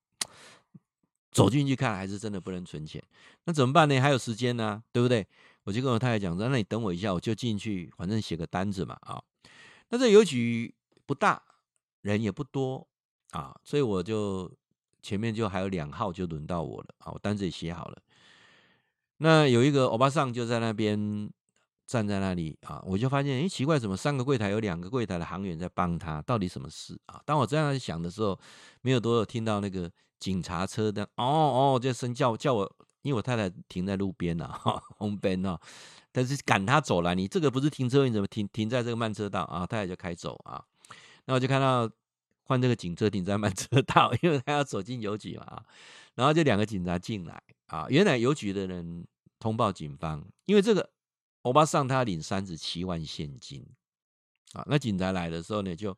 [1.36, 3.02] 走进去看还是真的不能存钱，
[3.44, 4.00] 那怎么办呢？
[4.00, 5.26] 还有时间呢，对不对？
[5.64, 9.22] 我就跟我太太讲说：“那你等我一下，我就进去，反正写个单子嘛。”啊，
[9.90, 10.74] 那这邮局
[11.04, 11.42] 不大，
[12.00, 12.88] 人也不多
[13.32, 14.50] 啊，所以我就
[15.02, 18.00] 前面就还有两号，就轮到我了啊，我单子也写好了。
[19.18, 21.30] 那有一个欧巴桑就在那边
[21.86, 26.20] 站在那里啊，我就发现，哎，奇怪，怎么三个柜台有两个柜台的行员在帮他？
[26.22, 27.20] 到底什么事啊？
[27.24, 28.38] 当我这样想的时候，
[28.82, 29.90] 没有多久听到那个。
[30.18, 35.60] 警察车的哦哦，这声叫叫我，因为我太太停在路边了，哈， 红灯啊，
[36.10, 37.14] 但是赶他走了。
[37.14, 39.66] 你这个不是停车，你怎么停停在这个慢车道啊？
[39.66, 40.64] 太太就开走啊。
[41.26, 41.88] 那我就看到
[42.44, 45.62] 换这个警车停在慢车道， 因为他要走进邮局嘛。
[46.14, 49.06] 然后就两个警察进来啊，原来邮局的人
[49.38, 50.90] 通报警方，因为这个
[51.42, 53.66] 欧巴桑他领三十七万现金
[54.52, 54.64] 啊。
[54.68, 55.96] 那警察来的时候呢，就。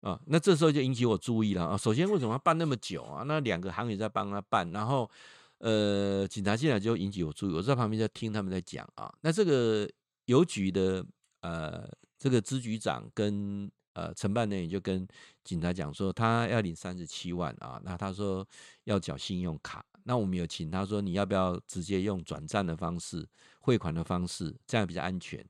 [0.00, 1.76] 啊，那这时候就引起我注意了啊。
[1.76, 3.22] 首先，为什么要办那么久啊？
[3.24, 5.10] 那两个行员在帮他办，然后，
[5.58, 7.52] 呃，警察进来就引起我注意。
[7.52, 9.12] 我在旁边在听他们在讲啊。
[9.20, 9.86] 那这个
[10.24, 11.04] 邮局的
[11.42, 11.86] 呃，
[12.18, 15.06] 这个支局长跟呃承办人员就跟
[15.44, 17.80] 警察讲说，他要领三十七万啊。
[17.84, 18.46] 那他说
[18.84, 19.84] 要缴信用卡。
[20.04, 23.26] 那我们有请他说，你要不要直接用转账的方式
[23.60, 25.44] 汇款的方式，这样比较安全。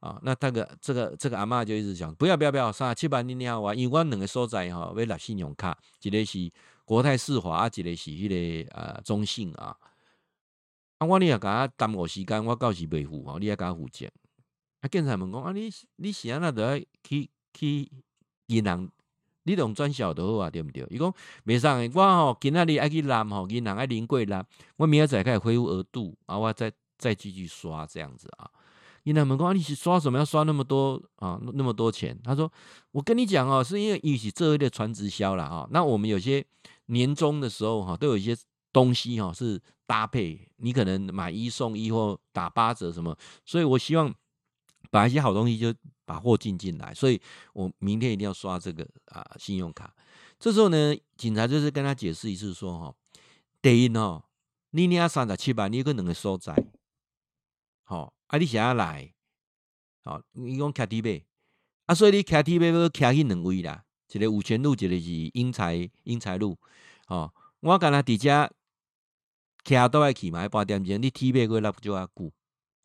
[0.00, 6.50] 啊，那那个这个这个阿妈就一直讲，不要不要不要，三十七万你你好啊，因为我两个所在哈，为了信用卡，一个是
[6.84, 9.76] 国泰世华，一个是迄个呃中信啊。
[10.98, 14.08] 啊，我你也甲我耽误时间，我到时未付吼，你也甲我付钱。
[14.80, 17.90] 啊，警察问讲啊，你你是安那都要去去
[18.46, 18.88] 银行，
[19.44, 20.86] 你用转销就好啊，对不对？
[20.90, 21.12] 伊讲
[21.44, 24.46] 袂使，我吼今仔日爱去揽吼，银行爱临柜揽，
[24.76, 28.50] 我明仔载开始恢复额度，啊，我再再继续刷这样子啊。
[29.04, 31.40] 你那门工，你是刷什么要刷那么多啊？
[31.54, 32.18] 那么多钱？
[32.22, 32.52] 他说
[32.92, 35.66] ：“我跟你讲哦，是因为一起这一类传直销了啊。
[35.70, 36.44] 那我们有些
[36.86, 38.36] 年终的时候哈，都有一些
[38.70, 43.16] 东西哈是搭配，你可能买一送一或打八折什么。
[43.46, 44.14] 所以我希望
[44.90, 45.74] 把一些好东西就
[46.04, 46.92] 把货进进来。
[46.94, 47.20] 所以
[47.52, 49.94] 我明天一定要刷这个啊信用卡。
[50.38, 52.94] 这时候呢，警察就是跟他解释一次说哈，
[53.60, 54.22] 第一呢，
[54.70, 56.54] 你你要三十七万，你可能会收窄，
[57.84, 59.10] 好。”啊，你想要来？
[60.04, 61.24] 好，伊讲徛伫尾，
[61.86, 66.58] 啊，所以你徛伫尾要徛去两位啦，一个五权路，一个是英才英才路，
[67.06, 68.52] 哦，我干那伫遮
[69.64, 72.30] 徛倒来去嘛，半点钟，你体尾过拉不就啊久，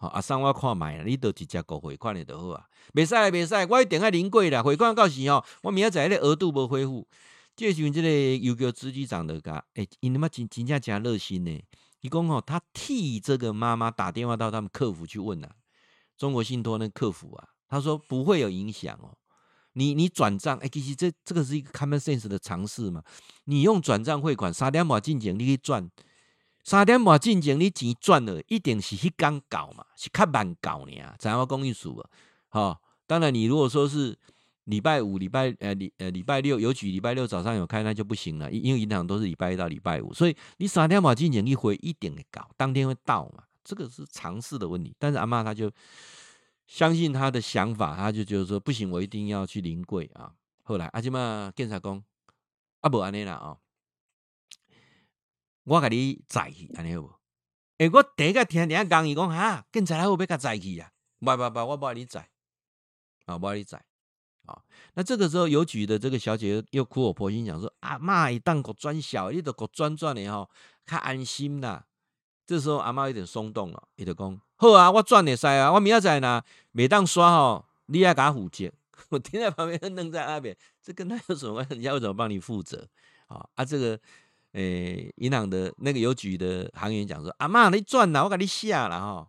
[0.08, 7.08] 啊，送我看觅啦，你都直接过汇款的就好啊，袂使袂使，我一定爱临柜啦，汇款到时吼，我明仔载迄个额度无恢复，
[7.56, 11.64] 这时阵这个邮局支局长的甲，诶，因他妈真真正真热心呢，
[12.02, 15.50] 伊讲吼，他替这个妈妈打电话到他们客服去问呐。
[16.16, 19.18] 中国信托那客服啊，他说不会有影响哦。
[19.74, 23.04] 你你转账，哎、其实这这个是一个 common sense 的尝试嘛。
[23.46, 25.90] 你用转账汇款，三点半进前你去转，
[26.64, 30.94] 三点半进前你钱赚了，一定是迄天搞嘛，是较慢搞呢。
[31.20, 32.10] 知影我讲意思啊？
[32.50, 34.18] 好，当然你如果说是
[34.64, 43.44] 礼拜五、礼拜呃礼呃礼拜六邮局礼拜六早上有开，那就不行了，因为银行都是礼拜一到礼拜五，所以你三点半进前一回一定会搞，当天会到嘛。
[43.64, 45.70] 这个是常识的问题，但是阿妈她就
[46.68, 50.32] 相信他的想法，他就觉得说不行，我一定要去临柜啊。
[50.64, 52.04] 后来阿舅妈检察讲
[52.80, 53.58] 啊，不安尼啦哦，
[55.64, 57.14] 我给你载去安尼好不？
[57.78, 62.30] 哎，我第一个听人家讲，伊讲哈，警察来我要甲载去啊，不不不，我不爱你载
[63.26, 63.84] 啊，不爱你载
[64.46, 64.62] 啊。
[64.94, 70.50] 那这个时候邮局的这个小姐又苦口婆心讲说，阿嬷一旦个转小，你都个转转的吼，
[70.86, 71.86] 较安心啦。
[72.46, 78.72] 这时候阿妈有点松动了，伊就讲好啊，我转会使啊，我明仔载呢，每当刷吼，你要甲负责。
[79.10, 81.74] 我停在旁边愣在那边，这跟他有什么关系？
[81.76, 82.88] 人家为什么帮你负责？
[83.28, 84.00] 啊啊，这个
[84.54, 89.28] 诶，银行的那个邮局的行员讲说，阿妈你转啦，我给你下了哈。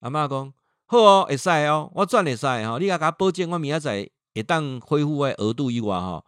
[0.00, 0.52] 阿妈讲
[0.86, 6.24] 好哦，会使哦，我转会使哈，你要给他保证，我明仔载会当恢复诶额度以外哈，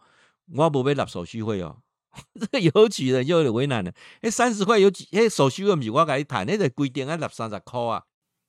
[0.55, 1.79] 我无要纳手续费哦。
[2.39, 3.91] 这个邮局的就有点为难了。
[4.21, 8.03] 迄，三十块邮局，哎，手续费毋是我甲你谈，那个规定啊纳三十块啊。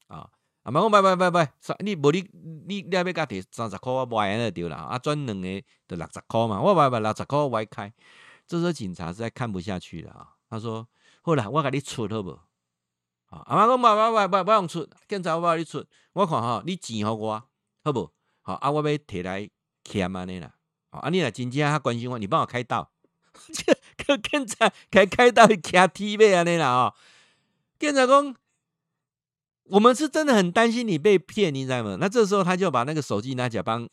[0.07, 0.29] 啊，
[0.63, 2.23] 阿妈讲拜拜拜拜，你无你
[2.67, 4.75] 你你要甲提三十块，我歪安就对啦。
[4.77, 7.91] 啊，转两个就六十块嘛，我歪歪六十块我歪开。
[8.53, 10.87] 这时候警察实在看不下去了啊，他说：
[11.23, 12.39] 好啦，我给你出好不？
[13.25, 15.83] 啊，阿妈讲不不不，不用出，警察我帮你出。
[16.13, 17.43] 我看哈，你钱给我
[17.83, 18.11] 好不？
[18.43, 19.49] 好啊，我要提来
[19.83, 20.53] 欠安尼啦。
[20.91, 22.91] 啊，你若真正较关心我，你帮我开道。
[23.51, 23.73] 这
[24.05, 26.93] 个警察开开到去卡 T V 啊，那啦哦，
[27.79, 28.35] 警察讲，
[29.63, 31.97] 我们是真的很担心你被骗，你知道吗？
[31.99, 33.89] 那这时候他就把那个手机拿起来帮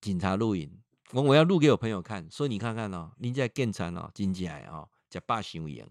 [0.00, 0.70] 警察录影，
[1.14, 5.86] 我我要录给我朋友看，说你看看哦，你在警察哦，真假哦，假霸行赢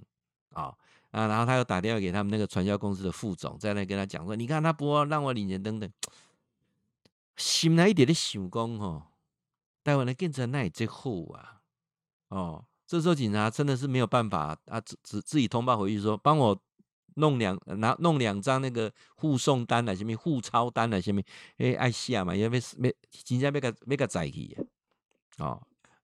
[0.49, 0.76] 啊
[1.11, 5.89] 啊，然后他又打电话给他们那个传销公司的副总，在那跟他讲说，你看他不让我领钱等等，
[7.38, 9.03] 心内一点的想讲哦，
[9.84, 11.61] 台湾的警察哪有这好啊？
[12.28, 12.65] 哦。
[12.86, 16.55] 这时候警察真的是没有办法啊，自自自己通报回去说，帮我
[17.15, 21.19] 弄两拿弄两张那个护送单来，什么护钞单来，什么
[21.57, 22.93] 哎爱下嘛，因为没
[23.24, 24.55] 真正要个没个载去
[25.38, 25.61] 哦，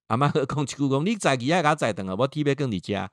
[0.07, 3.11] 阿妈和讲一句讲，你载去还给他载等啊，我提别跟你家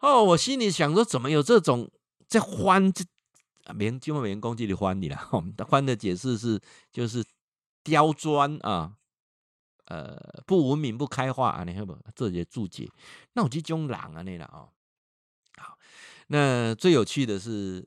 [0.00, 1.90] 哦，我心里想说，怎么有这种
[2.28, 3.04] 在欢这
[3.74, 5.16] 没基本没人攻击你欢你了，
[5.68, 6.60] 欢 的解释是
[6.92, 7.24] 就是
[7.82, 8.94] 刁钻啊。
[9.86, 10.16] 呃，
[10.46, 11.98] 不文明、不开化啊，你看不？
[12.14, 12.88] 这些注解，
[13.32, 14.70] 那我这种人啊，那了哦。
[15.56, 15.76] 好，
[16.28, 17.84] 那最有趣的是，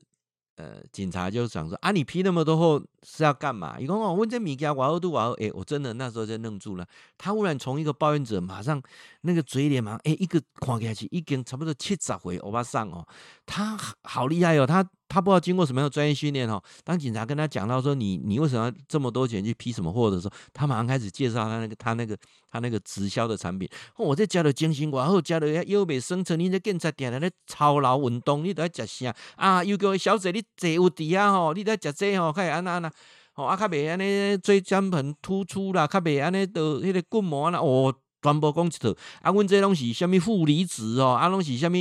[0.56, 3.78] 呃，警察就想说啊，你批那么多货是要干嘛？
[3.78, 6.86] 一共我，问这物件瓦尔杜瓦尔，哎，我真的那时候就愣住了。
[7.18, 8.80] 他忽然从一个抱怨者，马上
[9.22, 13.06] 那个嘴脸嘛，哎，一个看下去已经差不多七十回欧巴上哦，
[13.44, 14.88] 他好厉害哦，他。
[15.08, 16.60] 他不知道经过什么样的专业训练哦。
[16.82, 22.16] 当警察跟他讲到说，你你为什么要这么多钱去批什么货的时候，他马上开始介绍他那个他那个
[22.50, 23.68] 他那个直销的产品。
[23.96, 29.62] 哦，我这加了精心然后加了优美生成，你这警察点来咧操劳运动，你都要吃啥啊？
[29.62, 32.90] 又叫小姐你坐有底下吼，你都要吃这吼，看安那安那
[33.34, 38.90] 哦，啊，较袂安尼椎间盘突出啦，较袂安尼的迄个骨膜啦，哦，全部讲一套。
[39.22, 41.74] 啊，阮这拢是虾物负离子哦，啊，拢是虾物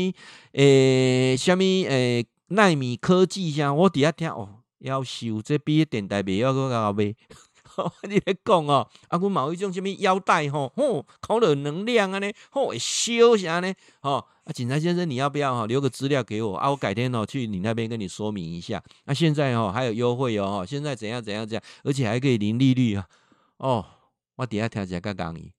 [0.51, 2.26] 诶，虾物诶。
[2.56, 7.16] 奈米科技像我底下听哦，夭寿这比电台卖要搁较卖。
[8.08, 13.74] 你咧讲哦，啊，阮嘛有一种什么腰带吼，吼，考了能量啊呢，吼，会烧啥呢？
[14.01, 16.70] 吼，啊，警察先生，你要不要哈留个资料给我啊？
[16.70, 18.84] 我改天哦去你那边跟你说明一下。
[19.06, 23.08] 啊，现在哦还有优惠哦，现在怎样怎样怎样，而且还可以零利率啊。
[23.58, 23.84] 哦，
[24.36, 25.51] 我底下听起来较讲你。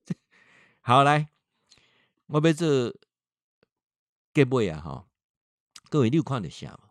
[0.80, 1.28] 好来，
[2.28, 2.94] 我要做
[4.32, 5.04] 结尾啊哈。
[5.94, 6.90] 各位，你有看得下吗？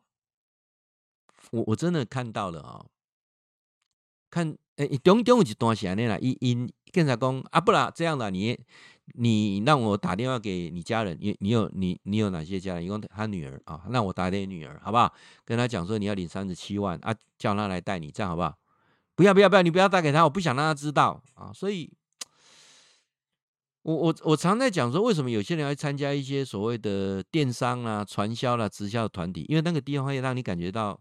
[1.51, 2.85] 我我真的看到了啊、
[4.29, 8.57] 看，诶，中中有一段时间啦，因因警察讲啊，不啦，这样的你
[9.15, 12.85] 你让我打电话给你家人，你你有你你有哪些家人？
[12.85, 15.13] 一共他女儿啊，让我打给女儿，好不好？
[15.43, 18.57] 跟他讲说你要领三十七万啊，叫他来带你，这样好不好？
[19.15, 21.51] 不要不要不要，你不要打给他，我不想让他知道啊。
[21.51, 21.91] 所以，
[23.84, 30.99] 我我我常在讲说，为什么有些人要参加一些所谓的电商啊、传销啦、直销团体，因为那个地方会让你感觉到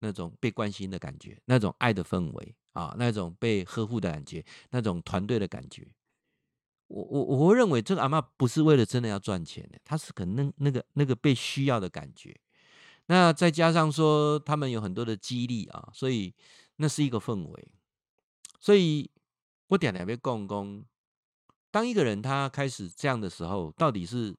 [0.00, 5.86] 那种被关心的感觉，那种爱的氛围啊，那种被呵护的感觉，那种团队的感觉。
[6.86, 12.34] 我我我会认为这个阿嬷不是为了真的要赚钱的，他是可能那个那个被需要的感觉。
[13.06, 16.32] 那再加上说他们有很多的激励啊，所以
[16.76, 17.68] 那是一个氛围。
[18.60, 19.10] 所以
[19.68, 20.84] 我点两杯共工，
[21.70, 24.36] 当一个人他开始这样的时候，到底是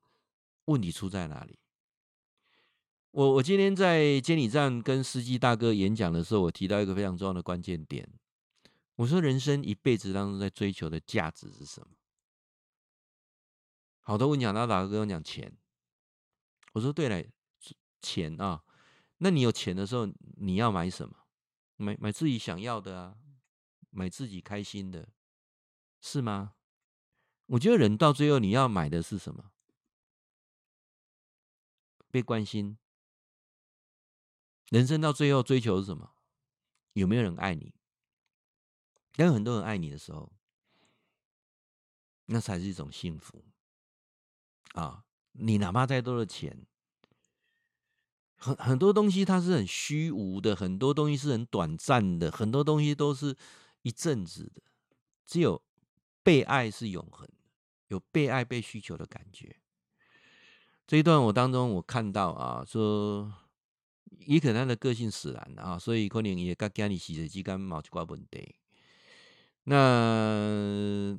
[0.65, 1.57] 问题出在哪里？
[3.11, 8.09] 我我今天在监理站跟司机大哥演讲的时候，我提到一个非常重要的关键点，
[8.95, 11.87] 我说人生一辈子当中在追求的价值是什么？
[13.99, 15.57] 好多问讲到大哥跟我讲钱，
[16.73, 17.23] 我说对了，
[18.01, 18.63] 钱啊，
[19.17, 20.07] 那你有钱的时候，
[20.37, 21.15] 你要买什么？
[21.75, 23.17] 买买自己想要的啊，
[23.89, 25.09] 买自己开心的，
[26.01, 26.53] 是吗？
[27.51, 29.51] 我觉得人到最后你要买的是什么？
[32.09, 32.77] 被关心。
[34.69, 36.11] 人生到最后追求是什么？
[36.93, 37.73] 有没有人爱你？
[39.17, 40.31] 当有很多人爱你的时候，
[42.27, 43.43] 那才是一种幸福。
[44.73, 46.65] 啊，你哪怕再多的钱，
[48.37, 53.37] 很很多东西它是很虚无的，很多东西是很短暂的，很多东西都是
[53.81, 54.61] 一阵子的。
[55.25, 55.61] 只有
[56.23, 57.27] 被爱是永恒，
[57.91, 59.55] 有被爱、被需求的感觉。
[60.87, 63.31] 这一段我当中我看到啊，说
[64.25, 68.55] 也可能他的个性使然啊，所以可能也跟家里洗手机干毛就挂问题。
[69.65, 71.17] 那。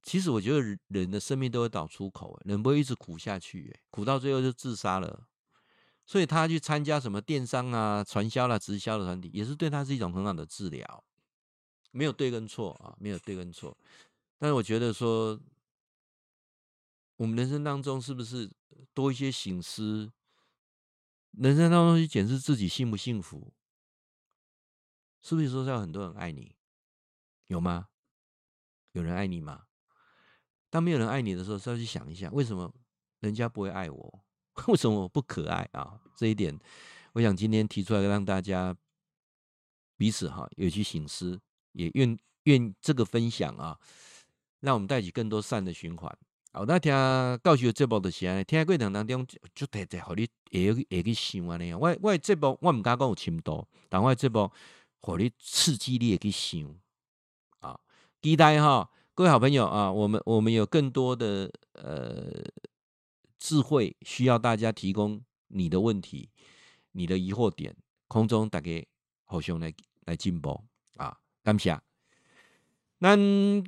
[0.00, 5.28] 其实我觉得人的生命都会找出口，人不会一直苦下去，苦到最后就自杀了。
[6.06, 11.04] 所以他去参加什么电商啊、传销啦、直销的团体，也是对他是一种很好的治疗。
[11.90, 13.76] 没有对跟错啊，没有对跟错。
[14.38, 15.38] 但是我觉得说，
[17.18, 18.50] 我们人生当中是不是
[18.94, 20.12] 多一些醒思？
[21.32, 23.52] 人生当中去检视自己幸不幸福？
[25.20, 26.56] 是不是说要很多人爱你？
[27.48, 27.88] 有吗？
[28.92, 29.66] 有人爱你吗？
[30.70, 32.72] 当没有人爱你的时候，是要去想一下，为什么
[33.18, 34.24] 人家不会爱我？
[34.68, 36.00] 为什么我不可爱啊？
[36.14, 36.56] 这一点，
[37.14, 38.76] 我想今天提出来，让大家
[39.96, 41.40] 彼此哈有去醒思，
[41.72, 43.80] 也愿愿这个分享啊，
[44.60, 46.16] 让我们带起更多善的循环。
[46.58, 46.92] 好，那听
[47.44, 54.50] 教学节目的时候，听过程当中就特特好你会会去想啊，那样我我节目我唔敢讲有深度，但我节目
[55.00, 56.68] 好你刺激你也去想
[57.60, 57.78] 啊，
[58.20, 58.90] 期待哈。
[59.14, 62.44] 各位好朋友啊，我们我们有更多的呃
[63.38, 66.28] 智慧，需要大家提供你的问题、
[66.90, 67.76] 你的疑惑点，
[68.08, 68.84] 空中大家
[69.26, 69.72] 互相来
[70.06, 70.60] 来进步
[70.96, 71.16] 啊！
[71.44, 71.87] 感谢。
[72.98, 73.16] 那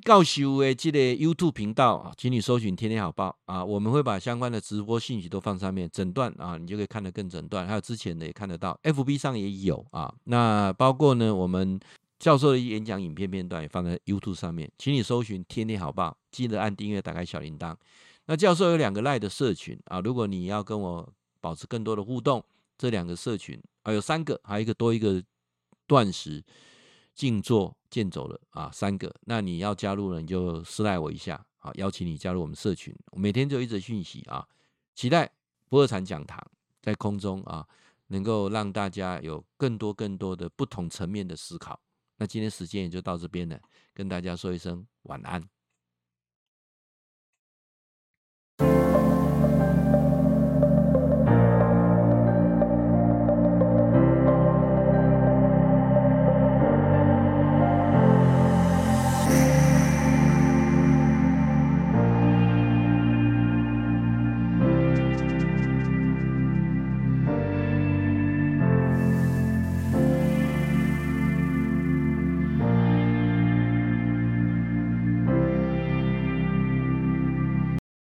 [0.04, 10.12] 教授的这个 YouTube 频道啊，请你搜寻“天天好报”啊，我们会把相关的直播信息都放上面，诊断啊，你就可以看得更诊断，还有之前的也看得到，FB 上也有啊。
[10.24, 11.80] 那包括呢，我们。
[12.20, 17.74] 教授的演讲影片片段也放在 YouTube 上面，请你搜寻“天天好报”，记得按订阅，打开小铃铛。
[18.26, 21.10] 那教授有两个 LINE 的社群啊，如果你要跟我
[21.40, 22.44] 保持更多的互动，
[22.76, 25.22] 这两个社群啊有三个，还有一个多一个
[25.86, 26.44] 断食
[27.20, 29.14] 静坐健走了啊，三个。
[29.26, 32.96] 那你要加入了，你就私赖我一下啊，邀请你加入我们社群。
[33.10, 34.42] 我每天就一直讯息啊，
[34.94, 35.30] 期待
[35.68, 36.42] 不二禅讲堂
[36.80, 37.68] 在空中啊，
[38.06, 41.78] 能够让大家有更多更多的不同层面的思考。
[42.16, 43.60] 那今天时间也就到这边了，
[43.92, 45.46] 跟大家说一声晚安。